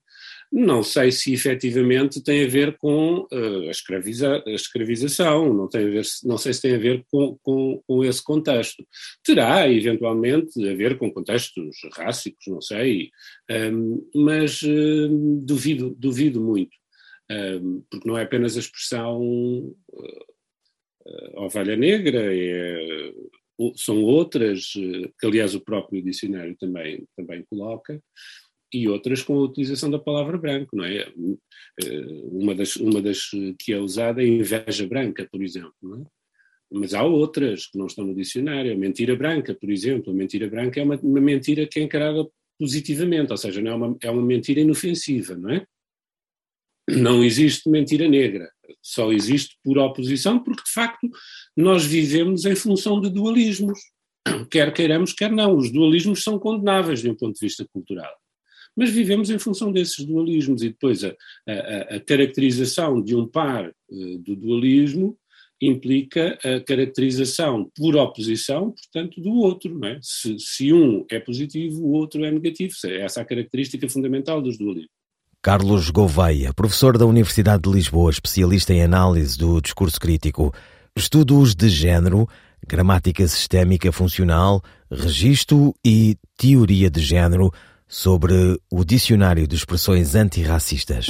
não 0.51 0.83
sei 0.83 1.11
se 1.11 1.33
efetivamente 1.33 2.23
tem 2.23 2.45
a 2.45 2.47
ver 2.47 2.77
com 2.77 3.27
uh, 3.31 3.67
a, 3.67 3.71
escraviza, 3.71 4.43
a, 4.45 4.51
escravização, 4.51 5.51
não, 5.51 5.67
tem 5.67 5.87
a 5.87 5.89
ver, 5.89 6.03
não 6.23 6.37
sei 6.37 6.53
se 6.53 6.61
tem 6.61 6.75
a 6.75 6.77
ver 6.77 7.03
com, 7.09 7.37
com, 7.41 7.81
com, 7.87 8.03
esse 8.03 8.23
contexto. 8.23 8.87
Terá, 9.23 9.67
eventualmente, 9.67 10.69
a 10.69 10.75
ver 10.75 10.97
com 10.99 11.11
contextos 11.11 11.75
rássicos, 11.93 12.45
não 12.47 12.61
sei, 12.61 13.09
um, 13.49 13.55
ehm, 13.55 13.97
mas 14.13 14.61
uh, 14.61 15.09
duvido, 15.43 15.95
duvido 15.97 16.39
muito, 16.39 16.77
um, 17.31 17.35
ehm, 17.35 17.81
porque 17.89 18.07
não 18.07 18.17
é 18.17 18.23
apenas 18.23 18.55
a 18.55 18.59
expressão 18.59 19.19
uh, 19.19 20.33
ovelha 21.35 21.75
negra, 21.75 22.33
é 22.33 23.11
são 23.75 24.01
outras, 24.03 24.73
eh, 24.77 25.09
que 25.19 25.25
aliás 25.25 25.55
o 25.55 25.61
próprio 25.61 26.03
dicionário 26.03 26.55
também, 26.59 27.05
também 27.15 27.43
coloca, 27.49 28.01
e 28.73 28.87
outras 28.87 29.21
com 29.21 29.35
a 29.35 29.43
utilização 29.43 29.91
da 29.91 29.99
palavra 29.99 30.37
branco, 30.37 30.75
não 30.75 30.83
é? 30.83 31.01
Eh, 31.83 32.05
uma 32.31 32.55
das, 32.55 32.75
uma 32.77 33.01
das 33.01 33.29
que 33.59 33.71
é 33.73 33.79
usada 33.79 34.23
é 34.23 34.27
inveja 34.27 34.87
branca, 34.87 35.27
por 35.31 35.43
exemplo, 35.43 35.73
é? 35.95 36.05
Mas 36.75 36.95
há 36.95 37.03
outras 37.03 37.67
que 37.67 37.77
não 37.77 37.85
estão 37.85 38.03
no 38.03 38.15
dicionário. 38.15 38.73
A 38.73 38.75
mentira 38.75 39.15
branca, 39.15 39.53
por 39.53 39.69
exemplo. 39.69 40.11
A 40.11 40.15
mentira 40.15 40.49
branca 40.49 40.79
é 40.79 40.83
uma, 40.83 40.95
uma 40.95 41.21
mentira 41.21 41.67
que 41.67 41.79
é 41.79 41.83
encarada 41.83 42.27
positivamente, 42.59 43.31
ou 43.31 43.37
seja, 43.37 43.61
não 43.61 43.71
é 43.71 43.75
uma, 43.75 43.97
é 44.01 44.09
uma 44.09 44.23
mentira 44.23 44.59
inofensiva, 44.59 45.35
não 45.35 45.51
é? 45.51 45.67
Não 46.89 47.23
existe 47.23 47.69
mentira 47.69 48.07
negra, 48.07 48.49
só 48.81 49.11
existe 49.11 49.57
por 49.63 49.77
oposição, 49.77 50.39
porque 50.39 50.63
de 50.63 50.71
facto 50.71 51.09
nós 51.55 51.85
vivemos 51.85 52.45
em 52.45 52.55
função 52.55 52.99
de 52.99 53.09
dualismos, 53.09 53.79
quer 54.51 54.73
queiramos, 54.73 55.13
quer 55.13 55.31
não. 55.31 55.55
Os 55.55 55.71
dualismos 55.71 56.23
são 56.23 56.37
condenáveis 56.37 57.01
de 57.01 57.09
um 57.09 57.15
ponto 57.15 57.35
de 57.35 57.45
vista 57.45 57.65
cultural. 57.71 58.13
Mas 58.75 58.89
vivemos 58.89 59.29
em 59.29 59.37
função 59.37 59.71
desses 59.71 60.03
dualismos 60.03 60.63
e 60.63 60.69
depois 60.69 61.03
a, 61.03 61.15
a, 61.47 61.95
a 61.95 61.99
caracterização 61.99 63.01
de 63.01 63.15
um 63.15 63.27
par 63.27 63.69
uh, 63.69 64.17
do 64.17 64.35
dualismo 64.35 65.17
implica 65.61 66.37
a 66.43 66.59
caracterização 66.59 67.71
por 67.75 67.95
oposição, 67.95 68.71
portanto, 68.71 69.21
do 69.21 69.31
outro. 69.35 69.77
Não 69.77 69.87
é? 69.87 69.99
se, 70.01 70.37
se 70.39 70.73
um 70.73 71.05
é 71.09 71.19
positivo, 71.19 71.81
o 71.83 71.91
outro 71.91 72.25
é 72.25 72.31
negativo. 72.31 72.73
Essa 72.85 73.19
é 73.19 73.23
a 73.23 73.25
característica 73.25 73.87
fundamental 73.87 74.41
dos 74.41 74.57
dualismos. 74.57 75.02
Carlos 75.43 75.89
Gouveia, 75.89 76.53
professor 76.53 76.97
da 76.97 77.05
Universidade 77.05 77.63
de 77.63 77.69
Lisboa, 77.69 78.09
especialista 78.09 78.73
em 78.73 78.81
análise 78.81 79.37
do 79.37 79.59
discurso 79.59 79.99
crítico, 79.99 80.53
estudos 80.95 81.53
de 81.53 81.67
género, 81.67 82.29
gramática 82.65 83.27
sistémica 83.27 83.91
funcional, 83.91 84.63
registro 84.89 85.75
e 85.83 86.17
teoria 86.37 86.89
de 86.89 87.01
género 87.01 87.51
sobre 87.85 88.57
o 88.71 88.85
Dicionário 88.85 89.45
de 89.45 89.57
Expressões 89.57 90.15
Antirracistas. 90.15 91.07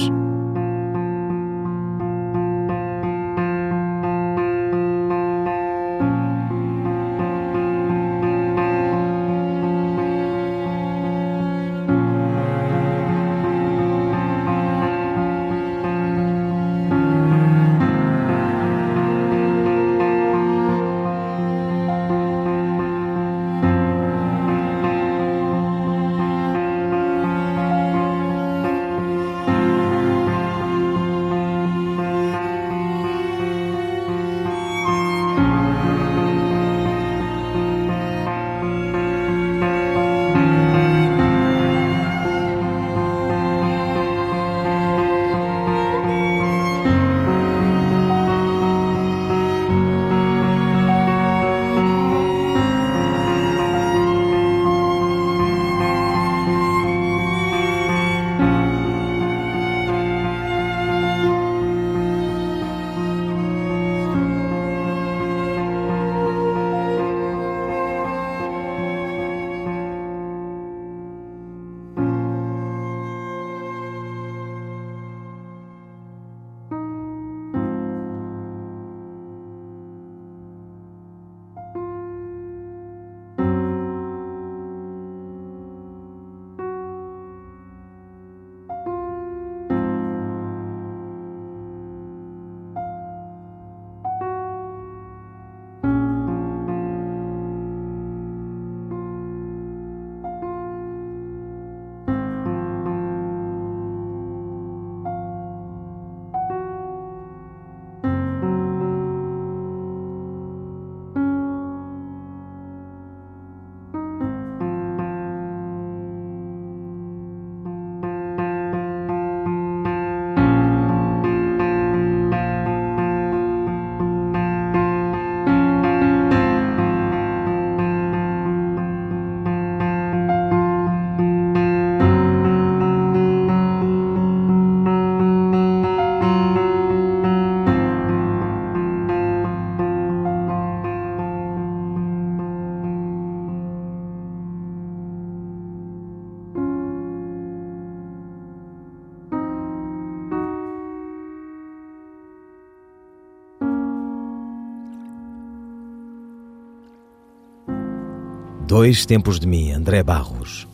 Dois 158.74 159.06
Tempos 159.06 159.38
de 159.38 159.46
Mim, 159.46 159.70
André 159.70 160.02
Barros. 160.02 160.66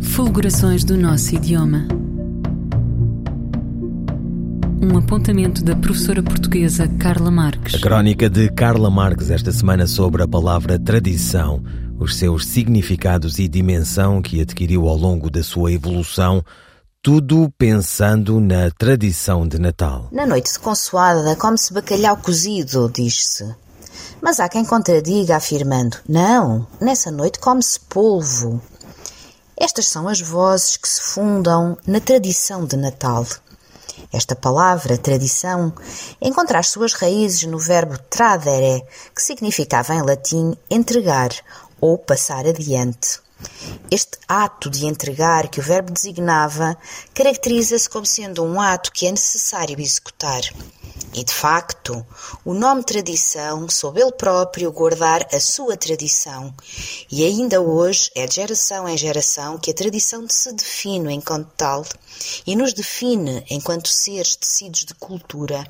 Fulgurações 0.00 0.82
do 0.82 0.96
nosso 0.96 1.34
idioma. 1.34 1.86
Um 4.80 4.96
apontamento 4.96 5.62
da 5.62 5.76
professora 5.76 6.22
portuguesa 6.22 6.88
Carla 6.98 7.30
Marques. 7.30 7.74
A 7.74 7.78
crónica 7.78 8.30
de 8.30 8.48
Carla 8.48 8.90
Marques 8.90 9.28
esta 9.28 9.52
semana 9.52 9.86
sobre 9.86 10.22
a 10.22 10.26
palavra 10.26 10.78
tradição, 10.78 11.62
os 11.98 12.16
seus 12.16 12.46
significados 12.46 13.38
e 13.38 13.46
dimensão 13.46 14.22
que 14.22 14.40
adquiriu 14.40 14.88
ao 14.88 14.96
longo 14.96 15.28
da 15.28 15.42
sua 15.42 15.72
evolução, 15.72 16.42
tudo 17.02 17.52
pensando 17.58 18.40
na 18.40 18.70
tradição 18.70 19.46
de 19.46 19.58
Natal. 19.58 20.08
Na 20.10 20.24
noite 20.24 20.54
de 20.54 20.58
consoada 20.58 21.36
come-se 21.36 21.70
bacalhau 21.74 22.16
cozido, 22.16 22.90
diz-se. 22.94 23.67
Mas 24.20 24.40
há 24.40 24.48
quem 24.48 24.64
contradiga 24.64 25.36
afirmando: 25.36 25.98
não, 26.08 26.66
nessa 26.80 27.10
noite 27.10 27.38
come-se 27.38 27.80
polvo. 27.80 28.60
Estas 29.56 29.88
são 29.88 30.08
as 30.08 30.20
vozes 30.20 30.76
que 30.76 30.88
se 30.88 31.00
fundam 31.00 31.76
na 31.86 32.00
tradição 32.00 32.64
de 32.64 32.76
Natal. 32.76 33.26
Esta 34.12 34.36
palavra, 34.36 34.96
tradição, 34.96 35.72
encontra 36.20 36.58
as 36.58 36.68
suas 36.68 36.92
raízes 36.92 37.42
no 37.44 37.58
verbo 37.58 37.98
tradere, 38.08 38.82
que 39.14 39.20
significava 39.20 39.94
em 39.94 40.02
latim 40.02 40.56
entregar 40.70 41.30
ou 41.80 41.98
passar 41.98 42.46
adiante. 42.46 43.20
Este 43.90 44.18
ato 44.26 44.68
de 44.68 44.84
entregar 44.84 45.48
que 45.48 45.60
o 45.60 45.62
verbo 45.62 45.92
designava 45.92 46.76
caracteriza-se 47.14 47.88
como 47.88 48.04
sendo 48.04 48.44
um 48.44 48.60
ato 48.60 48.92
que 48.92 49.06
é 49.06 49.10
necessário 49.10 49.80
executar. 49.80 50.42
E, 51.14 51.24
de 51.24 51.32
facto, 51.32 52.04
o 52.44 52.52
nome 52.52 52.84
tradição 52.84 53.68
soube 53.68 54.00
ele 54.00 54.12
próprio 54.12 54.70
guardar 54.70 55.26
a 55.32 55.40
sua 55.40 55.76
tradição. 55.76 56.52
E 57.10 57.24
ainda 57.24 57.60
hoje 57.60 58.10
é 58.14 58.26
de 58.26 58.34
geração 58.34 58.88
em 58.88 58.96
geração 58.96 59.56
que 59.56 59.70
a 59.70 59.74
tradição 59.74 60.28
se 60.28 60.52
define 60.52 61.14
enquanto 61.14 61.50
tal 61.56 61.84
e 62.46 62.54
nos 62.54 62.74
define 62.74 63.44
enquanto 63.48 63.88
seres 63.88 64.36
tecidos 64.36 64.84
de 64.84 64.94
cultura. 64.94 65.66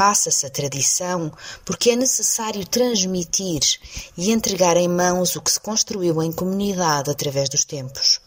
Passa-se 0.00 0.46
a 0.46 0.50
tradição 0.50 1.30
porque 1.62 1.90
é 1.90 1.94
necessário 1.94 2.66
transmitir 2.66 3.60
e 4.16 4.30
entregar 4.30 4.78
em 4.78 4.88
mãos 4.88 5.36
o 5.36 5.42
que 5.42 5.50
se 5.50 5.60
construiu 5.60 6.22
em 6.22 6.32
comunidade 6.32 7.10
através 7.10 7.50
dos 7.50 7.66
tempos. 7.66 8.18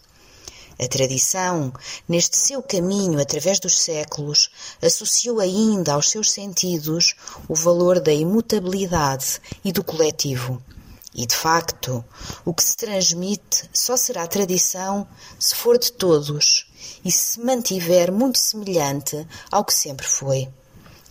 A 0.78 0.86
tradição, 0.86 1.72
neste 2.08 2.36
seu 2.36 2.62
caminho 2.62 3.20
através 3.20 3.58
dos 3.58 3.76
séculos, 3.76 4.50
associou 4.80 5.40
ainda 5.40 5.94
aos 5.94 6.10
seus 6.10 6.30
sentidos 6.30 7.16
o 7.48 7.56
valor 7.56 7.98
da 7.98 8.12
imutabilidade 8.12 9.40
e 9.64 9.72
do 9.72 9.82
coletivo. 9.82 10.62
E, 11.12 11.26
de 11.26 11.34
facto, 11.34 12.04
o 12.44 12.54
que 12.54 12.62
se 12.62 12.76
transmite 12.76 13.68
só 13.72 13.96
será 13.96 14.28
tradição 14.28 15.08
se 15.40 15.56
for 15.56 15.76
de 15.76 15.90
todos 15.90 16.70
e 17.04 17.10
se 17.10 17.40
mantiver 17.40 18.12
muito 18.12 18.38
semelhante 18.38 19.26
ao 19.50 19.64
que 19.64 19.74
sempre 19.74 20.06
foi. 20.06 20.48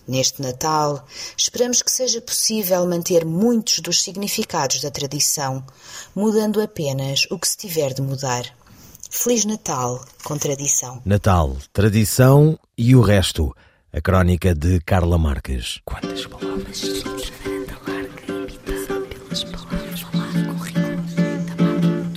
Neste 0.08 0.42
Natal, 0.42 1.06
esperamos 1.38 1.82
que 1.82 1.92
seja 1.92 2.20
possível 2.20 2.86
manter 2.86 3.26
muitos 3.26 3.80
dos 3.80 4.04
significados 4.04 4.82
da 4.82 4.92
tradição, 4.92 5.64
mudando 6.14 6.62
apenas 6.62 7.26
o 7.32 7.40
que 7.40 7.48
se 7.48 7.58
tiver 7.58 7.94
de 7.94 8.02
mudar. 8.02 8.46
Feliz 9.10 9.46
Natal, 9.46 10.04
com 10.24 10.38
tradição. 10.38 11.02
Natal, 11.06 11.56
tradição 11.72 12.60
e 12.78 12.96
o 12.96 13.02
resto. 13.02 13.56
A 13.94 14.02
crónica 14.02 14.56
de 14.56 14.82
Carla 14.82 15.20
Marques. 15.20 15.80
Quantas 15.86 16.26
palavras? 16.26 16.82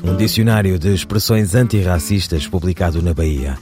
Um 0.03 0.17
dicionário 0.17 0.79
de 0.79 0.95
expressões 0.95 1.55
antirracistas 1.55 2.47
publicado 2.47 3.03
na 3.03 3.13
Bahia. 3.13 3.59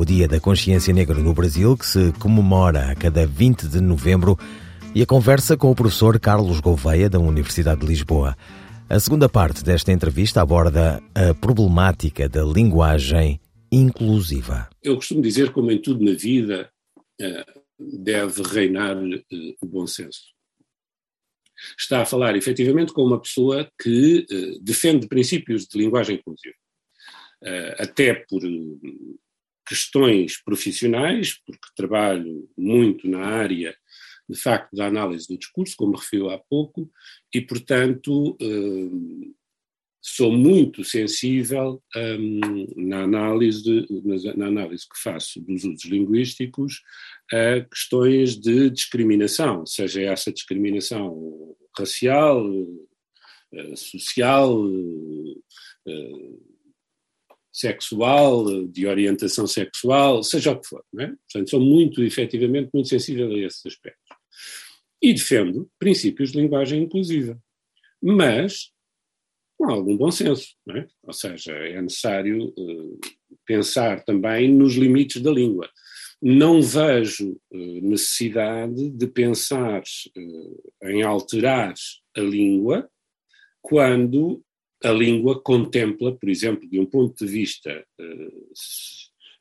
O 0.00 0.04
Dia 0.04 0.28
da 0.28 0.38
Consciência 0.38 0.94
Negra 0.94 1.18
no 1.18 1.34
Brasil, 1.34 1.76
que 1.76 1.84
se 1.84 2.12
comemora 2.20 2.92
a 2.92 2.94
cada 2.94 3.26
20 3.26 3.66
de 3.66 3.80
novembro, 3.80 4.38
e 4.94 5.02
a 5.02 5.06
conversa 5.06 5.56
com 5.56 5.72
o 5.72 5.74
professor 5.74 6.20
Carlos 6.20 6.60
Gouveia, 6.60 7.10
da 7.10 7.18
Universidade 7.18 7.80
de 7.80 7.86
Lisboa. 7.88 8.36
A 8.88 9.00
segunda 9.00 9.28
parte 9.28 9.64
desta 9.64 9.90
entrevista 9.90 10.40
aborda 10.40 11.02
a 11.12 11.34
problemática 11.34 12.28
da 12.28 12.44
linguagem 12.44 13.40
inclusiva. 13.72 14.70
Eu 14.84 14.94
costumo 14.94 15.20
dizer, 15.20 15.50
como 15.50 15.72
em 15.72 15.82
tudo 15.82 16.04
na 16.04 16.16
vida, 16.16 16.70
eh, 17.20 17.44
deve 17.76 18.42
reinar 18.42 18.96
eh, 19.02 19.56
o 19.60 19.66
bom 19.66 19.84
senso. 19.84 20.20
Está 21.76 22.02
a 22.02 22.06
falar 22.06 22.36
efetivamente 22.36 22.92
com 22.92 23.02
uma 23.02 23.20
pessoa 23.20 23.68
que 23.82 24.24
eh, 24.30 24.58
defende 24.62 25.08
princípios 25.08 25.66
de 25.66 25.76
linguagem 25.76 26.18
inclusiva, 26.18 26.54
até 27.80 28.14
por 28.14 28.42
questões 29.68 30.42
profissionais, 30.42 31.38
porque 31.44 31.68
trabalho 31.76 32.48
muito 32.56 33.08
na 33.08 33.24
área 33.24 33.76
de 34.28 34.38
facto, 34.38 34.76
da 34.76 34.86
análise 34.86 35.26
do 35.26 35.38
discurso, 35.38 35.74
como 35.76 35.96
referiu 35.96 36.28
há 36.28 36.38
pouco, 36.38 36.90
e, 37.34 37.40
portanto, 37.40 38.36
eh, 38.40 39.30
sou 40.02 40.30
muito 40.30 40.84
sensível 40.84 41.82
um, 41.96 42.66
na, 42.76 43.02
análise, 43.02 43.86
na 44.36 44.46
análise 44.46 44.84
que 44.88 45.00
faço 45.02 45.40
dos 45.40 45.64
usos 45.64 45.84
linguísticos 45.84 46.82
a 47.32 47.60
questões 47.60 48.38
de 48.38 48.70
discriminação, 48.70 49.64
seja 49.64 50.02
essa 50.02 50.32
discriminação 50.32 51.56
racial, 51.76 52.44
eh, 53.52 53.76
social, 53.76 54.62
eh, 55.86 56.32
sexual, 57.58 58.66
de 58.68 58.86
orientação 58.86 59.46
sexual, 59.46 60.22
seja 60.22 60.52
o 60.52 60.60
que 60.60 60.68
for. 60.68 60.84
É? 60.98 61.06
Portanto, 61.06 61.50
sou 61.50 61.60
muito, 61.60 62.02
efetivamente, 62.02 62.70
muito 62.72 62.88
sensível 62.88 63.30
a 63.30 63.38
esses 63.38 63.64
aspectos 63.66 64.08
e 65.02 65.12
defendo 65.12 65.70
princípios 65.78 66.32
de 66.32 66.40
linguagem 66.40 66.82
inclusiva, 66.82 67.38
mas 68.02 68.70
com 69.56 69.70
algum 69.70 69.96
bom 69.96 70.10
senso, 70.10 70.54
é? 70.70 70.86
ou 71.02 71.12
seja, 71.12 71.52
é 71.52 71.82
necessário 71.82 72.54
uh, 72.56 73.00
pensar 73.44 74.04
também 74.04 74.48
nos 74.52 74.76
limites 74.76 75.20
da 75.20 75.32
língua. 75.32 75.68
Não 76.22 76.62
vejo 76.62 77.32
uh, 77.50 77.80
necessidade 77.82 78.88
de 78.90 79.06
pensar 79.08 79.82
uh, 79.82 80.72
em 80.84 81.02
alterar 81.02 81.74
a 82.16 82.20
língua 82.20 82.88
quando 83.60 84.40
a 84.84 84.92
língua 84.92 85.40
contempla, 85.42 86.14
por 86.14 86.28
exemplo, 86.28 86.68
de 86.68 86.78
um 86.78 86.86
ponto 86.86 87.24
de 87.24 87.30
vista 87.30 87.84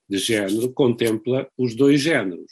de 0.10 0.17
género, 0.17 0.71
contempla 0.73 1.50
os 1.58 1.76
dois 1.76 2.02
géneros 2.02 2.52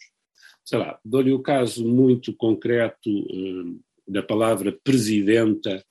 sei 0.66 0.80
lá, 0.80 1.00
dou-lhe 1.06 1.32
o 1.32 1.42
caso 1.42 1.88
muito 1.88 2.36
concreto 2.36 3.10
uh, 3.10 3.80
da 4.08 4.24
palavra 4.24 4.78
presidenta, 4.84 5.86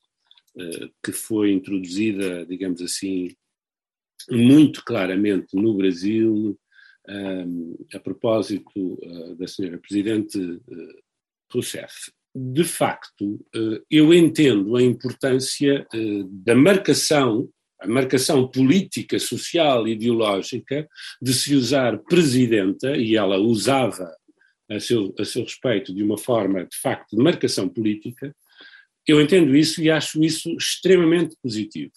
uh, 0.57 0.91
que 1.03 1.13
foi 1.13 1.53
introduzida, 1.53 2.45
digamos 2.45 2.83
assim, 2.83 3.35
muito 4.29 4.85
claramente 4.85 5.55
no 5.55 5.75
Brasil, 5.75 6.59
a 7.93 8.01
propósito 8.01 8.99
da 9.37 9.47
senhora 9.47 9.77
Presidente 9.77 10.39
Rousseff. 11.53 12.11
De 12.35 12.65
facto, 12.65 13.39
eu 13.89 14.13
entendo 14.13 14.75
a 14.77 14.83
importância 14.83 15.87
da 16.45 16.55
marcação 16.55 17.49
a 17.85 17.87
marcação 17.87 18.49
política, 18.49 19.19
social, 19.19 19.87
ideológica 19.87 20.89
de 21.21 21.35
se 21.35 21.55
usar 21.55 21.99
presidenta, 21.99 22.97
e 22.97 23.15
ela 23.15 23.37
usava 23.37 24.11
a 24.71 24.81
seu, 24.81 25.15
a 25.19 25.25
seu 25.25 25.43
respeito 25.43 25.95
de 25.95 26.03
uma 26.03 26.17
forma, 26.17 26.65
de 26.65 26.77
facto, 26.79 27.15
de 27.15 27.23
marcação 27.23 27.69
política, 27.69 28.35
eu 29.07 29.21
entendo 29.21 29.55
isso 29.55 29.83
e 29.83 29.91
acho 29.91 30.25
isso 30.25 30.51
extremamente 30.57 31.37
positivo. 31.43 31.93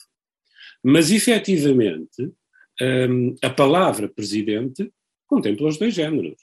Mas, 0.84 1.10
efetivamente, 1.10 2.34
um, 2.82 3.34
a 3.42 3.50
palavra 3.50 4.10
presidente 4.10 4.92
contempla 5.26 5.70
os 5.70 5.78
dois 5.78 5.94
géneros. 5.94 6.36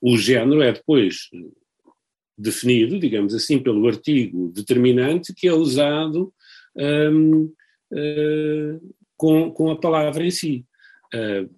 O 0.00 0.16
género 0.16 0.62
é 0.62 0.72
depois 0.72 1.28
definido, 2.36 2.98
digamos 2.98 3.34
assim, 3.34 3.58
pelo 3.58 3.86
artigo 3.86 4.52
determinante 4.52 5.32
que 5.34 5.46
é 5.46 5.52
usado 5.52 6.32
um, 6.76 7.52
uh, 7.92 8.94
com, 9.16 9.50
com 9.52 9.70
a 9.70 9.78
palavra 9.78 10.24
em 10.24 10.30
si. 10.30 10.64
Uh, 11.14 11.48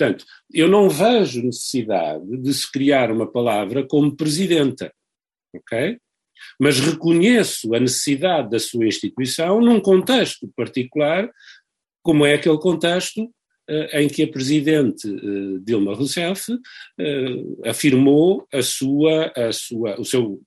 Portanto, 0.00 0.24
eu 0.52 0.68
não 0.68 0.88
vejo 0.88 1.42
necessidade 1.42 2.24
de 2.38 2.54
se 2.54 2.70
criar 2.70 3.10
uma 3.10 3.30
palavra 3.30 3.86
como 3.86 4.16
presidenta, 4.16 4.92
ok? 5.54 5.98
Mas 6.58 6.80
reconheço 6.80 7.74
a 7.74 7.80
necessidade 7.80 8.48
da 8.50 8.58
sua 8.58 8.86
instituição 8.86 9.60
num 9.60 9.80
contexto 9.80 10.50
particular, 10.56 11.30
como 12.02 12.24
é 12.24 12.34
aquele 12.34 12.58
contexto 12.58 13.30
em 13.92 14.08
que 14.08 14.22
a 14.22 14.28
presidente 14.28 15.08
uh, 15.08 15.60
Dilma 15.60 15.94
Rousseff 15.94 16.52
uh, 16.52 17.62
afirmou 17.64 18.46
a 18.52 18.62
sua, 18.62 19.32
a 19.36 19.52
sua, 19.52 20.00
o 20.00 20.04
seu 20.04 20.40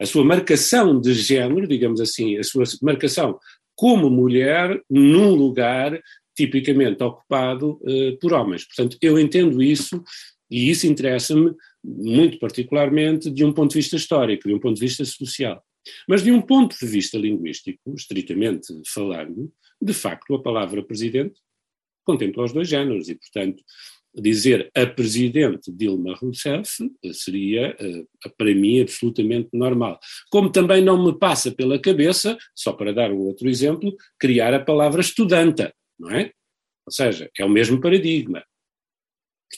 a 0.00 0.04
sua 0.04 0.24
marcação 0.24 1.00
de 1.00 1.14
género, 1.14 1.68
digamos 1.68 2.00
assim, 2.00 2.36
a 2.36 2.42
sua 2.42 2.64
marcação 2.82 3.38
como 3.76 4.10
mulher 4.10 4.82
num 4.90 5.32
lugar 5.32 5.98
tipicamente 6.36 7.00
ocupado 7.00 7.80
por 8.20 8.32
homens. 8.32 8.66
Portanto, 8.66 8.98
eu 9.00 9.16
entendo 9.20 9.62
isso 9.62 10.02
e 10.50 10.68
isso 10.68 10.88
interessa-me 10.88 11.54
muito 11.82 12.40
particularmente 12.40 13.30
de 13.30 13.44
um 13.44 13.52
ponto 13.52 13.70
de 13.70 13.78
vista 13.78 13.94
histórico, 13.94 14.48
de 14.48 14.54
um 14.54 14.58
ponto 14.58 14.74
de 14.74 14.80
vista 14.80 15.04
social. 15.04 15.62
Mas 16.08 16.22
de 16.22 16.32
um 16.32 16.40
ponto 16.40 16.76
de 16.78 16.86
vista 16.86 17.18
linguístico, 17.18 17.94
estritamente 17.94 18.66
falando, 18.86 19.52
de 19.80 19.92
facto 19.92 20.34
a 20.34 20.42
palavra 20.42 20.82
presidente 20.82 21.34
contempla 22.04 22.44
os 22.44 22.52
dois 22.52 22.68
géneros 22.68 23.08
e, 23.08 23.14
portanto, 23.14 23.62
dizer 24.14 24.70
a 24.74 24.86
presidente 24.86 25.72
Dilma 25.72 26.14
Rousseff 26.14 26.70
seria, 27.12 27.76
eh, 27.80 28.04
para 28.38 28.54
mim, 28.54 28.80
absolutamente 28.80 29.48
normal. 29.52 29.98
Como 30.30 30.50
também 30.50 30.82
não 30.82 31.04
me 31.04 31.18
passa 31.18 31.50
pela 31.50 31.78
cabeça, 31.78 32.38
só 32.54 32.72
para 32.72 32.92
dar 32.92 33.10
um 33.10 33.18
outro 33.18 33.48
exemplo, 33.48 33.94
criar 34.18 34.54
a 34.54 34.64
palavra 34.64 35.00
estudanta, 35.00 35.74
não 35.98 36.10
é? 36.10 36.30
Ou 36.86 36.92
seja, 36.92 37.28
é 37.38 37.44
o 37.44 37.48
mesmo 37.48 37.80
paradigma. 37.80 38.44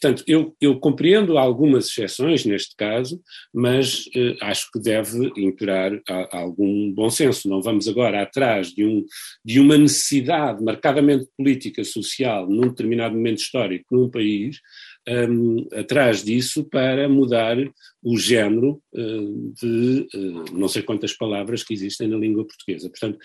Portanto, 0.01 0.23
eu, 0.27 0.55
eu, 0.61 0.79
compreendo 0.79 1.39
algumas 1.39 1.89
exceções 1.89 2.45
neste 2.45 2.77
caso, 2.77 3.21
mas 3.53 4.05
eh, 4.15 4.37
acho 4.43 4.71
que 4.73 4.81
deve 4.81 5.33
imperar 5.37 6.01
a, 6.09 6.37
a 6.37 6.41
algum 6.41 6.93
bom 6.93 7.09
senso. 7.09 7.49
Não 7.49 7.63
vamos 7.63 7.89
agora 7.89 8.23
atrás 8.23 8.69
de, 8.69 8.85
um, 8.85 9.05
de 9.45 9.59
uma 9.59 9.79
necessidade 9.79 10.63
marcadamente 10.63 11.27
política, 11.37 11.83
social, 11.85 12.49
num 12.49 12.69
determinado 12.69 13.15
momento 13.15 13.39
histórico 13.39 13.97
num 13.97 14.11
país, 14.11 14.61
um, 15.09 15.67
atrás 15.73 16.23
disso 16.23 16.65
para 16.65 17.09
mudar 17.09 17.57
o 18.03 18.19
género 18.19 18.83
uh, 18.93 19.53
de 19.55 20.09
uh, 20.15 20.45
não 20.53 20.69
sei 20.69 20.83
quantas 20.83 21.13
palavras 21.13 21.63
que 21.63 21.73
existem 21.73 22.09
na 22.09 22.17
língua 22.17 22.45
portuguesa. 22.45 22.91
Portanto, 22.91 23.19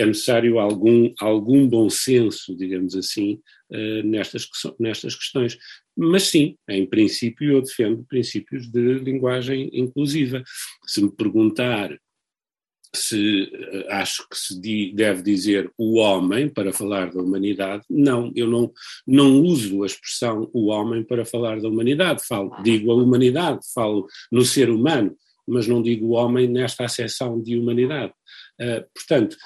é 0.00 0.06
necessário 0.06 0.58
algum, 0.58 1.12
algum 1.20 1.68
bom 1.68 1.90
senso, 1.90 2.56
digamos 2.56 2.94
assim, 2.94 3.40
uh, 3.70 4.02
nestas, 4.02 4.48
nestas 4.78 5.14
questões. 5.14 5.58
Mas 5.96 6.24
sim, 6.24 6.56
em 6.68 6.86
princípio, 6.86 7.52
eu 7.52 7.62
defendo 7.62 8.04
princípios 8.08 8.70
de 8.70 8.94
linguagem 8.94 9.70
inclusiva. 9.72 10.42
Se 10.86 11.02
me 11.02 11.10
perguntar 11.10 11.96
se 12.94 13.44
uh, 13.44 13.92
acho 13.92 14.26
que 14.28 14.36
se 14.36 14.92
deve 14.94 15.22
dizer 15.22 15.70
o 15.78 15.98
homem 15.98 16.48
para 16.48 16.72
falar 16.72 17.12
da 17.12 17.20
humanidade, 17.20 17.84
não, 17.88 18.32
eu 18.34 18.48
não, 18.48 18.72
não 19.06 19.42
uso 19.42 19.82
a 19.82 19.86
expressão 19.86 20.50
o 20.52 20.68
homem 20.68 21.04
para 21.04 21.24
falar 21.24 21.60
da 21.60 21.68
humanidade, 21.68 22.26
falo, 22.26 22.50
digo 22.62 22.90
a 22.90 22.94
humanidade, 22.94 23.60
falo 23.74 24.06
no 24.32 24.44
ser 24.44 24.70
humano, 24.70 25.14
mas 25.46 25.66
não 25.66 25.82
digo 25.82 26.06
o 26.06 26.12
homem 26.12 26.48
nesta 26.48 26.84
acessão 26.84 27.40
de 27.40 27.58
humanidade. 27.58 28.12
Uh, 28.60 28.84
portanto, 28.94 29.36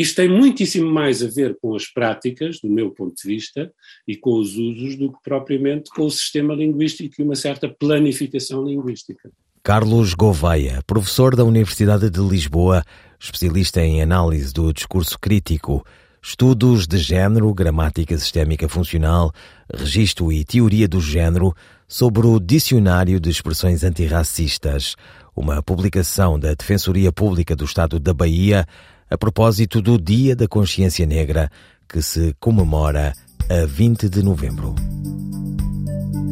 isto 0.00 0.16
tem 0.16 0.28
muitíssimo 0.28 0.90
mais 0.90 1.22
a 1.22 1.28
ver 1.28 1.56
com 1.60 1.74
as 1.74 1.86
práticas, 1.86 2.58
do 2.60 2.68
meu 2.68 2.90
ponto 2.90 3.14
de 3.14 3.28
vista, 3.28 3.72
e 4.06 4.16
com 4.16 4.38
os 4.40 4.56
usos, 4.56 4.96
do 4.96 5.12
que 5.12 5.18
propriamente 5.22 5.90
com 5.90 6.04
o 6.04 6.10
sistema 6.10 6.54
linguístico 6.54 7.14
e 7.18 7.22
uma 7.24 7.36
certa 7.36 7.68
planificação 7.68 8.64
linguística. 8.64 9.30
Carlos 9.62 10.12
Gouveia, 10.12 10.82
professor 10.86 11.36
da 11.36 11.44
Universidade 11.44 12.10
de 12.10 12.20
Lisboa, 12.20 12.82
especialista 13.18 13.80
em 13.80 14.02
análise 14.02 14.52
do 14.52 14.72
discurso 14.72 15.18
crítico, 15.18 15.86
estudos 16.20 16.86
de 16.86 16.98
género, 16.98 17.54
gramática 17.54 18.18
sistémica 18.18 18.68
funcional, 18.68 19.32
registro 19.72 20.32
e 20.32 20.44
teoria 20.44 20.88
do 20.88 21.00
género, 21.00 21.54
sobre 21.86 22.26
o 22.26 22.40
Dicionário 22.40 23.20
de 23.20 23.30
Expressões 23.30 23.84
Antirracistas, 23.84 24.96
uma 25.36 25.62
publicação 25.62 26.38
da 26.38 26.54
Defensoria 26.54 27.12
Pública 27.12 27.54
do 27.54 27.64
Estado 27.64 28.00
da 28.00 28.12
Bahia 28.12 28.66
a 29.14 29.18
propósito 29.18 29.80
do 29.80 29.96
Dia 29.96 30.34
da 30.34 30.48
Consciência 30.48 31.06
Negra, 31.06 31.48
que 31.88 32.02
se 32.02 32.34
comemora 32.40 33.12
a 33.48 33.64
20 33.64 34.08
de 34.08 34.24
novembro. 34.24 34.74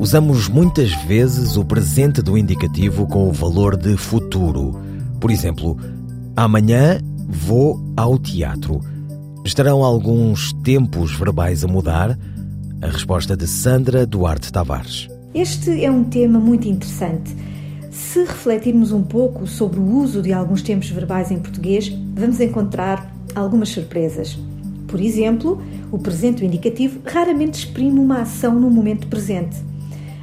Usamos 0.01 0.49
muitas 0.49 0.92
vezes 1.05 1.57
o 1.57 1.64
presente 1.64 2.21
do 2.21 2.37
indicativo 2.37 3.07
com 3.07 3.29
o 3.29 3.33
valor 3.33 3.77
de 3.77 3.97
futuro. 3.97 4.81
Por 5.21 5.31
exemplo, 5.31 5.79
amanhã 6.35 7.01
vou 7.29 7.81
ao 7.97 8.18
teatro. 8.18 8.81
Estarão 9.45 9.85
alguns 9.85 10.53
tempos 10.64 11.14
verbais 11.14 11.62
a 11.62 11.68
mudar? 11.68 12.18
A 12.81 12.87
resposta 12.88 13.37
de 13.37 13.47
Sandra 13.47 14.05
Duarte 14.05 14.51
Tavares. 14.51 15.09
Este 15.33 15.85
é 15.85 15.90
um 15.90 16.03
tema 16.03 16.40
muito 16.40 16.66
interessante 16.66 17.33
se 17.92 18.20
refletirmos 18.20 18.90
um 18.90 19.02
pouco 19.02 19.46
sobre 19.46 19.78
o 19.78 19.85
uso 19.98 20.22
de 20.22 20.33
alguns 20.33 20.62
tempos 20.62 20.88
verbais 20.88 21.31
em 21.31 21.38
português, 21.38 21.92
vamos 22.14 22.40
encontrar 22.40 23.14
algumas 23.35 23.68
surpresas. 23.68 24.38
Por 24.88 24.98
exemplo, 24.98 25.62
o 25.90 25.98
presente 25.98 26.42
indicativo 26.42 27.00
raramente 27.05 27.59
exprime 27.59 28.00
uma 28.00 28.22
ação 28.22 28.59
no 28.59 28.70
momento 28.70 29.09
presente. 29.09 29.59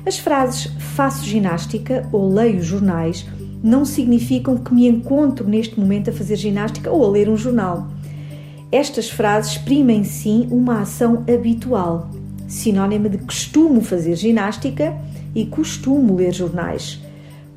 As 0.03 0.17
frases 0.17 0.71
faço 0.79 1.23
ginástica 1.23 2.09
ou 2.11 2.33
leio 2.33 2.59
jornais 2.63 3.23
não 3.63 3.85
significam 3.85 4.57
que 4.57 4.73
me 4.73 4.87
encontro 4.87 5.47
neste 5.47 5.79
momento 5.79 6.09
a 6.09 6.13
fazer 6.13 6.37
ginástica 6.37 6.89
ou 6.89 7.05
a 7.05 7.09
ler 7.09 7.29
um 7.29 7.37
jornal. 7.37 7.87
Estas 8.71 9.11
frases 9.11 9.51
exprimem 9.51 10.03
sim 10.03 10.47
uma 10.49 10.81
ação 10.81 11.23
habitual, 11.31 12.09
sinónima 12.47 13.09
de 13.09 13.19
costumo 13.19 13.81
fazer 13.81 14.15
ginástica 14.15 14.97
e 15.35 15.45
costumo 15.45 16.15
ler 16.15 16.33
jornais. 16.33 16.99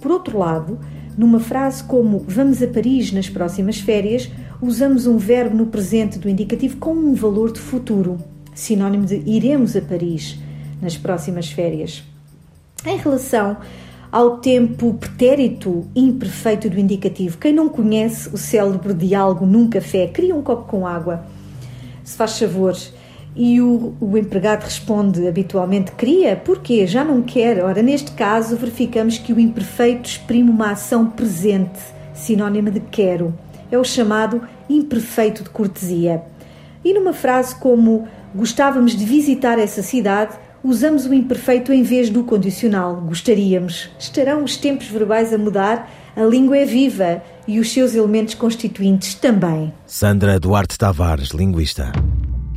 Por 0.02 0.10
outro 0.10 0.36
lado, 0.36 0.80
numa 1.16 1.38
frase 1.38 1.84
como 1.84 2.24
vamos 2.26 2.60
a 2.60 2.66
Paris 2.66 3.12
nas 3.12 3.30
próximas 3.30 3.78
férias, 3.78 4.28
usamos 4.60 5.06
um 5.06 5.16
verbo 5.16 5.56
no 5.56 5.66
presente 5.66 6.18
do 6.18 6.28
indicativo 6.28 6.76
com 6.78 6.92
um 6.92 7.14
valor 7.14 7.52
de 7.52 7.60
futuro, 7.60 8.18
sinónimo 8.52 9.06
de 9.06 9.22
iremos 9.24 9.76
a 9.76 9.80
Paris 9.80 10.40
nas 10.80 10.96
próximas 10.96 11.52
férias. 11.52 12.02
Em 12.84 12.96
relação 12.96 13.56
ao 14.10 14.38
tempo 14.38 14.92
pretérito 14.94 15.86
imperfeito 15.94 16.68
do 16.68 16.80
indicativo, 16.80 17.38
quem 17.38 17.52
não 17.52 17.68
conhece 17.68 18.28
o 18.30 18.36
célebre 18.36 18.92
diálogo 18.92 19.46
num 19.46 19.70
café, 19.70 20.08
cria 20.08 20.34
um 20.34 20.42
copo 20.42 20.64
com 20.64 20.84
água. 20.84 21.24
Se 22.02 22.16
faz 22.16 22.36
favor, 22.36 22.76
e 23.34 23.60
o, 23.60 23.94
o 24.00 24.16
empregado 24.16 24.64
responde 24.64 25.26
habitualmente 25.26 25.92
queria, 25.92 26.36
porque 26.36 26.86
já 26.86 27.04
não 27.04 27.22
quer. 27.22 27.64
Ora, 27.64 27.82
neste 27.82 28.12
caso, 28.12 28.56
verificamos 28.56 29.18
que 29.18 29.32
o 29.32 29.40
imperfeito 29.40 30.08
exprime 30.08 30.50
uma 30.50 30.72
ação 30.72 31.08
presente, 31.08 31.80
sinónimo 32.14 32.70
de 32.70 32.80
quero. 32.80 33.34
É 33.70 33.78
o 33.78 33.84
chamado 33.84 34.42
imperfeito 34.68 35.42
de 35.42 35.50
cortesia. 35.50 36.22
E 36.84 36.92
numa 36.92 37.12
frase 37.12 37.54
como 37.54 38.06
gostávamos 38.34 38.96
de 38.96 39.04
visitar 39.04 39.58
essa 39.58 39.82
cidade, 39.82 40.36
usamos 40.62 41.06
o 41.06 41.14
imperfeito 41.14 41.72
em 41.72 41.82
vez 41.82 42.10
do 42.10 42.24
condicional. 42.24 42.96
Gostaríamos. 42.96 43.90
Estarão 43.98 44.44
os 44.44 44.56
tempos 44.56 44.88
verbais 44.88 45.32
a 45.32 45.38
mudar? 45.38 45.90
A 46.14 46.24
língua 46.24 46.58
é 46.58 46.66
viva 46.66 47.22
e 47.48 47.58
os 47.58 47.72
seus 47.72 47.94
elementos 47.94 48.34
constituintes 48.34 49.14
também. 49.14 49.72
Sandra 49.86 50.38
Duarte 50.38 50.76
Tavares, 50.76 51.30
linguista. 51.30 51.90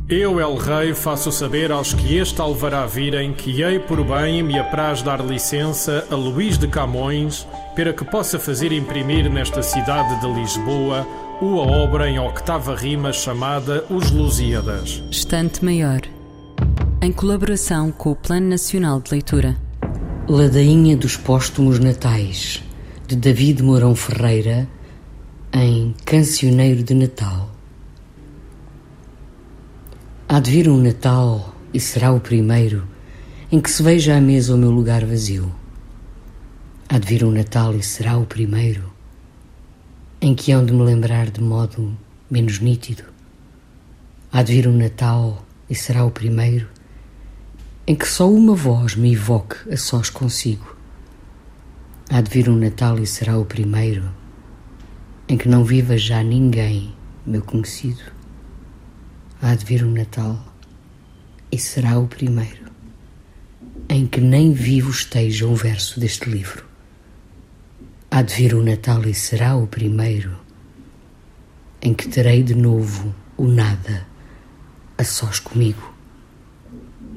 Eu, 0.08 0.38
El 0.38 0.54
Rei, 0.54 0.94
faço 0.94 1.32
saber 1.32 1.72
aos 1.72 1.92
que 1.92 2.16
este 2.16 2.40
alvará 2.40 2.86
virem 2.86 3.32
que 3.32 3.60
hei 3.60 3.80
por 3.80 4.04
bem 4.04 4.40
me 4.40 4.56
apraz 4.56 5.02
dar 5.02 5.20
licença 5.20 6.06
a 6.08 6.14
Luís 6.14 6.56
de 6.56 6.68
Camões 6.68 7.44
para 7.74 7.92
que 7.92 8.04
possa 8.04 8.38
fazer 8.38 8.70
imprimir 8.70 9.28
nesta 9.28 9.64
cidade 9.64 10.20
de 10.20 10.32
Lisboa 10.32 11.04
uma 11.42 11.62
obra 11.62 12.08
em 12.08 12.20
octava 12.20 12.76
rima 12.76 13.12
chamada 13.12 13.84
Os 13.90 14.12
Lusíadas. 14.12 15.02
Estante 15.10 15.64
Maior, 15.64 16.02
em 17.02 17.10
colaboração 17.10 17.90
com 17.90 18.12
o 18.12 18.16
Plano 18.16 18.46
Nacional 18.46 19.00
de 19.00 19.10
Leitura. 19.10 19.56
Ladainha 20.28 20.96
dos 20.96 21.16
Póstumos 21.16 21.80
Natais, 21.80 22.62
de 23.08 23.16
David 23.16 23.60
Mourão 23.60 23.96
Ferreira, 23.96 24.68
em 25.52 25.92
Cancioneiro 26.04 26.84
de 26.84 26.94
Natal. 26.94 27.55
Há 30.28 30.40
de 30.40 30.50
vir 30.50 30.68
um 30.68 30.82
Natal 30.82 31.54
e 31.72 31.78
será 31.78 32.10
o 32.10 32.18
primeiro 32.18 32.84
em 33.50 33.60
que 33.60 33.70
se 33.70 33.80
veja 33.80 34.16
à 34.16 34.20
mesa 34.20 34.56
o 34.56 34.58
meu 34.58 34.72
lugar 34.72 35.04
vazio. 35.04 35.54
Há 36.88 36.98
de 36.98 37.06
vir 37.06 37.22
um 37.22 37.30
Natal 37.30 37.76
e 37.76 37.82
será 37.84 38.18
o 38.18 38.26
primeiro 38.26 38.92
em 40.20 40.34
que 40.34 40.50
hão 40.50 40.66
de 40.66 40.72
me 40.72 40.82
lembrar 40.82 41.30
de 41.30 41.40
modo 41.40 41.96
menos 42.28 42.58
nítido. 42.58 43.04
Há 44.32 44.42
de 44.42 44.54
vir 44.54 44.66
um 44.66 44.76
Natal 44.76 45.46
e 45.70 45.76
será 45.76 46.04
o 46.04 46.10
primeiro 46.10 46.66
em 47.86 47.94
que 47.94 48.08
só 48.08 48.28
uma 48.28 48.56
voz 48.56 48.96
me 48.96 49.12
evoque 49.12 49.72
a 49.72 49.76
sós 49.76 50.10
consigo. 50.10 50.76
Há 52.10 52.20
de 52.20 52.32
vir 52.32 52.48
um 52.48 52.56
Natal 52.56 52.98
e 52.98 53.06
será 53.06 53.38
o 53.38 53.44
primeiro 53.44 54.10
em 55.28 55.38
que 55.38 55.48
não 55.48 55.62
viva 55.62 55.96
já 55.96 56.20
ninguém 56.20 56.92
meu 57.24 57.42
conhecido 57.42 58.15
há 59.40 59.54
de 59.54 59.64
vir 59.64 59.84
um 59.84 59.92
Natal 59.92 60.42
e 61.52 61.58
será 61.58 61.98
o 61.98 62.06
primeiro 62.06 62.66
em 63.88 64.06
que 64.06 64.20
nem 64.20 64.52
vivo 64.52 64.90
esteja 64.90 65.46
um 65.46 65.54
verso 65.54 66.00
deste 66.00 66.28
livro. 66.28 66.64
Há 68.10 68.22
de 68.22 68.34
vir 68.34 68.54
o 68.54 68.62
Natal 68.62 69.04
e 69.04 69.14
será 69.14 69.54
o 69.54 69.66
primeiro 69.66 70.36
em 71.80 71.94
que 71.94 72.08
terei 72.08 72.42
de 72.42 72.54
novo 72.54 73.14
o 73.36 73.46
nada 73.46 74.06
a 74.98 75.04
sós 75.04 75.38
comigo. 75.38 75.94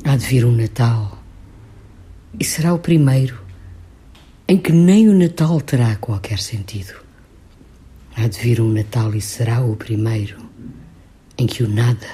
Há 0.03 0.15
de 0.15 0.25
vir 0.25 0.45
um 0.45 0.55
Natal 0.55 1.23
e 2.39 2.43
será 2.43 2.73
o 2.73 2.79
primeiro 2.79 3.41
em 4.47 4.57
que 4.57 4.71
nem 4.71 5.07
o 5.07 5.13
Natal 5.13 5.59
terá 5.61 5.95
qualquer 5.95 6.39
sentido. 6.39 6.93
Há 8.15 8.27
de 8.27 8.39
vir 8.39 8.59
um 8.59 8.71
Natal 8.71 9.15
e 9.15 9.21
será 9.21 9.61
o 9.61 9.75
primeiro 9.75 10.48
em 11.39 11.47
que 11.47 11.63
o 11.63 11.69
nada 11.69 12.05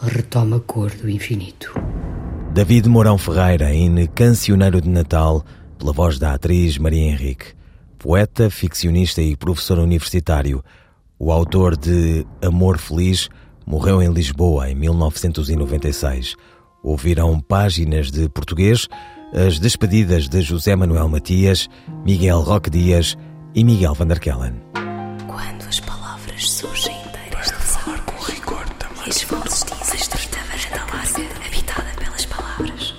retoma 0.00 0.58
a 0.58 0.60
cor 0.60 0.90
do 0.92 1.10
infinito. 1.10 1.74
David 2.52 2.88
Mourão 2.88 3.18
Ferreira, 3.18 3.74
em 3.74 4.06
Cancioneiro 4.06 4.80
de 4.80 4.88
Natal, 4.88 5.44
pela 5.76 5.92
voz 5.92 6.16
da 6.16 6.32
atriz 6.32 6.78
Maria 6.78 7.02
Henrique. 7.02 7.46
Poeta, 7.98 8.48
ficcionista 8.48 9.20
e 9.20 9.34
professor 9.34 9.78
universitário, 9.78 10.62
o 11.18 11.32
autor 11.32 11.76
de 11.76 12.24
Amor 12.40 12.78
Feliz 12.78 13.28
morreu 13.66 14.00
em 14.00 14.12
Lisboa 14.12 14.70
em 14.70 14.76
1996. 14.76 16.36
Ouviram 16.84 17.40
páginas 17.40 18.12
de 18.12 18.28
português, 18.28 18.86
as 19.32 19.58
despedidas 19.58 20.28
de 20.28 20.40
José 20.40 20.76
Manuel 20.76 21.08
Matias, 21.08 21.68
Miguel 22.04 22.40
Roque 22.42 22.70
Dias 22.70 23.16
e 23.54 23.64
Miguel 23.64 23.94
van 23.94 24.06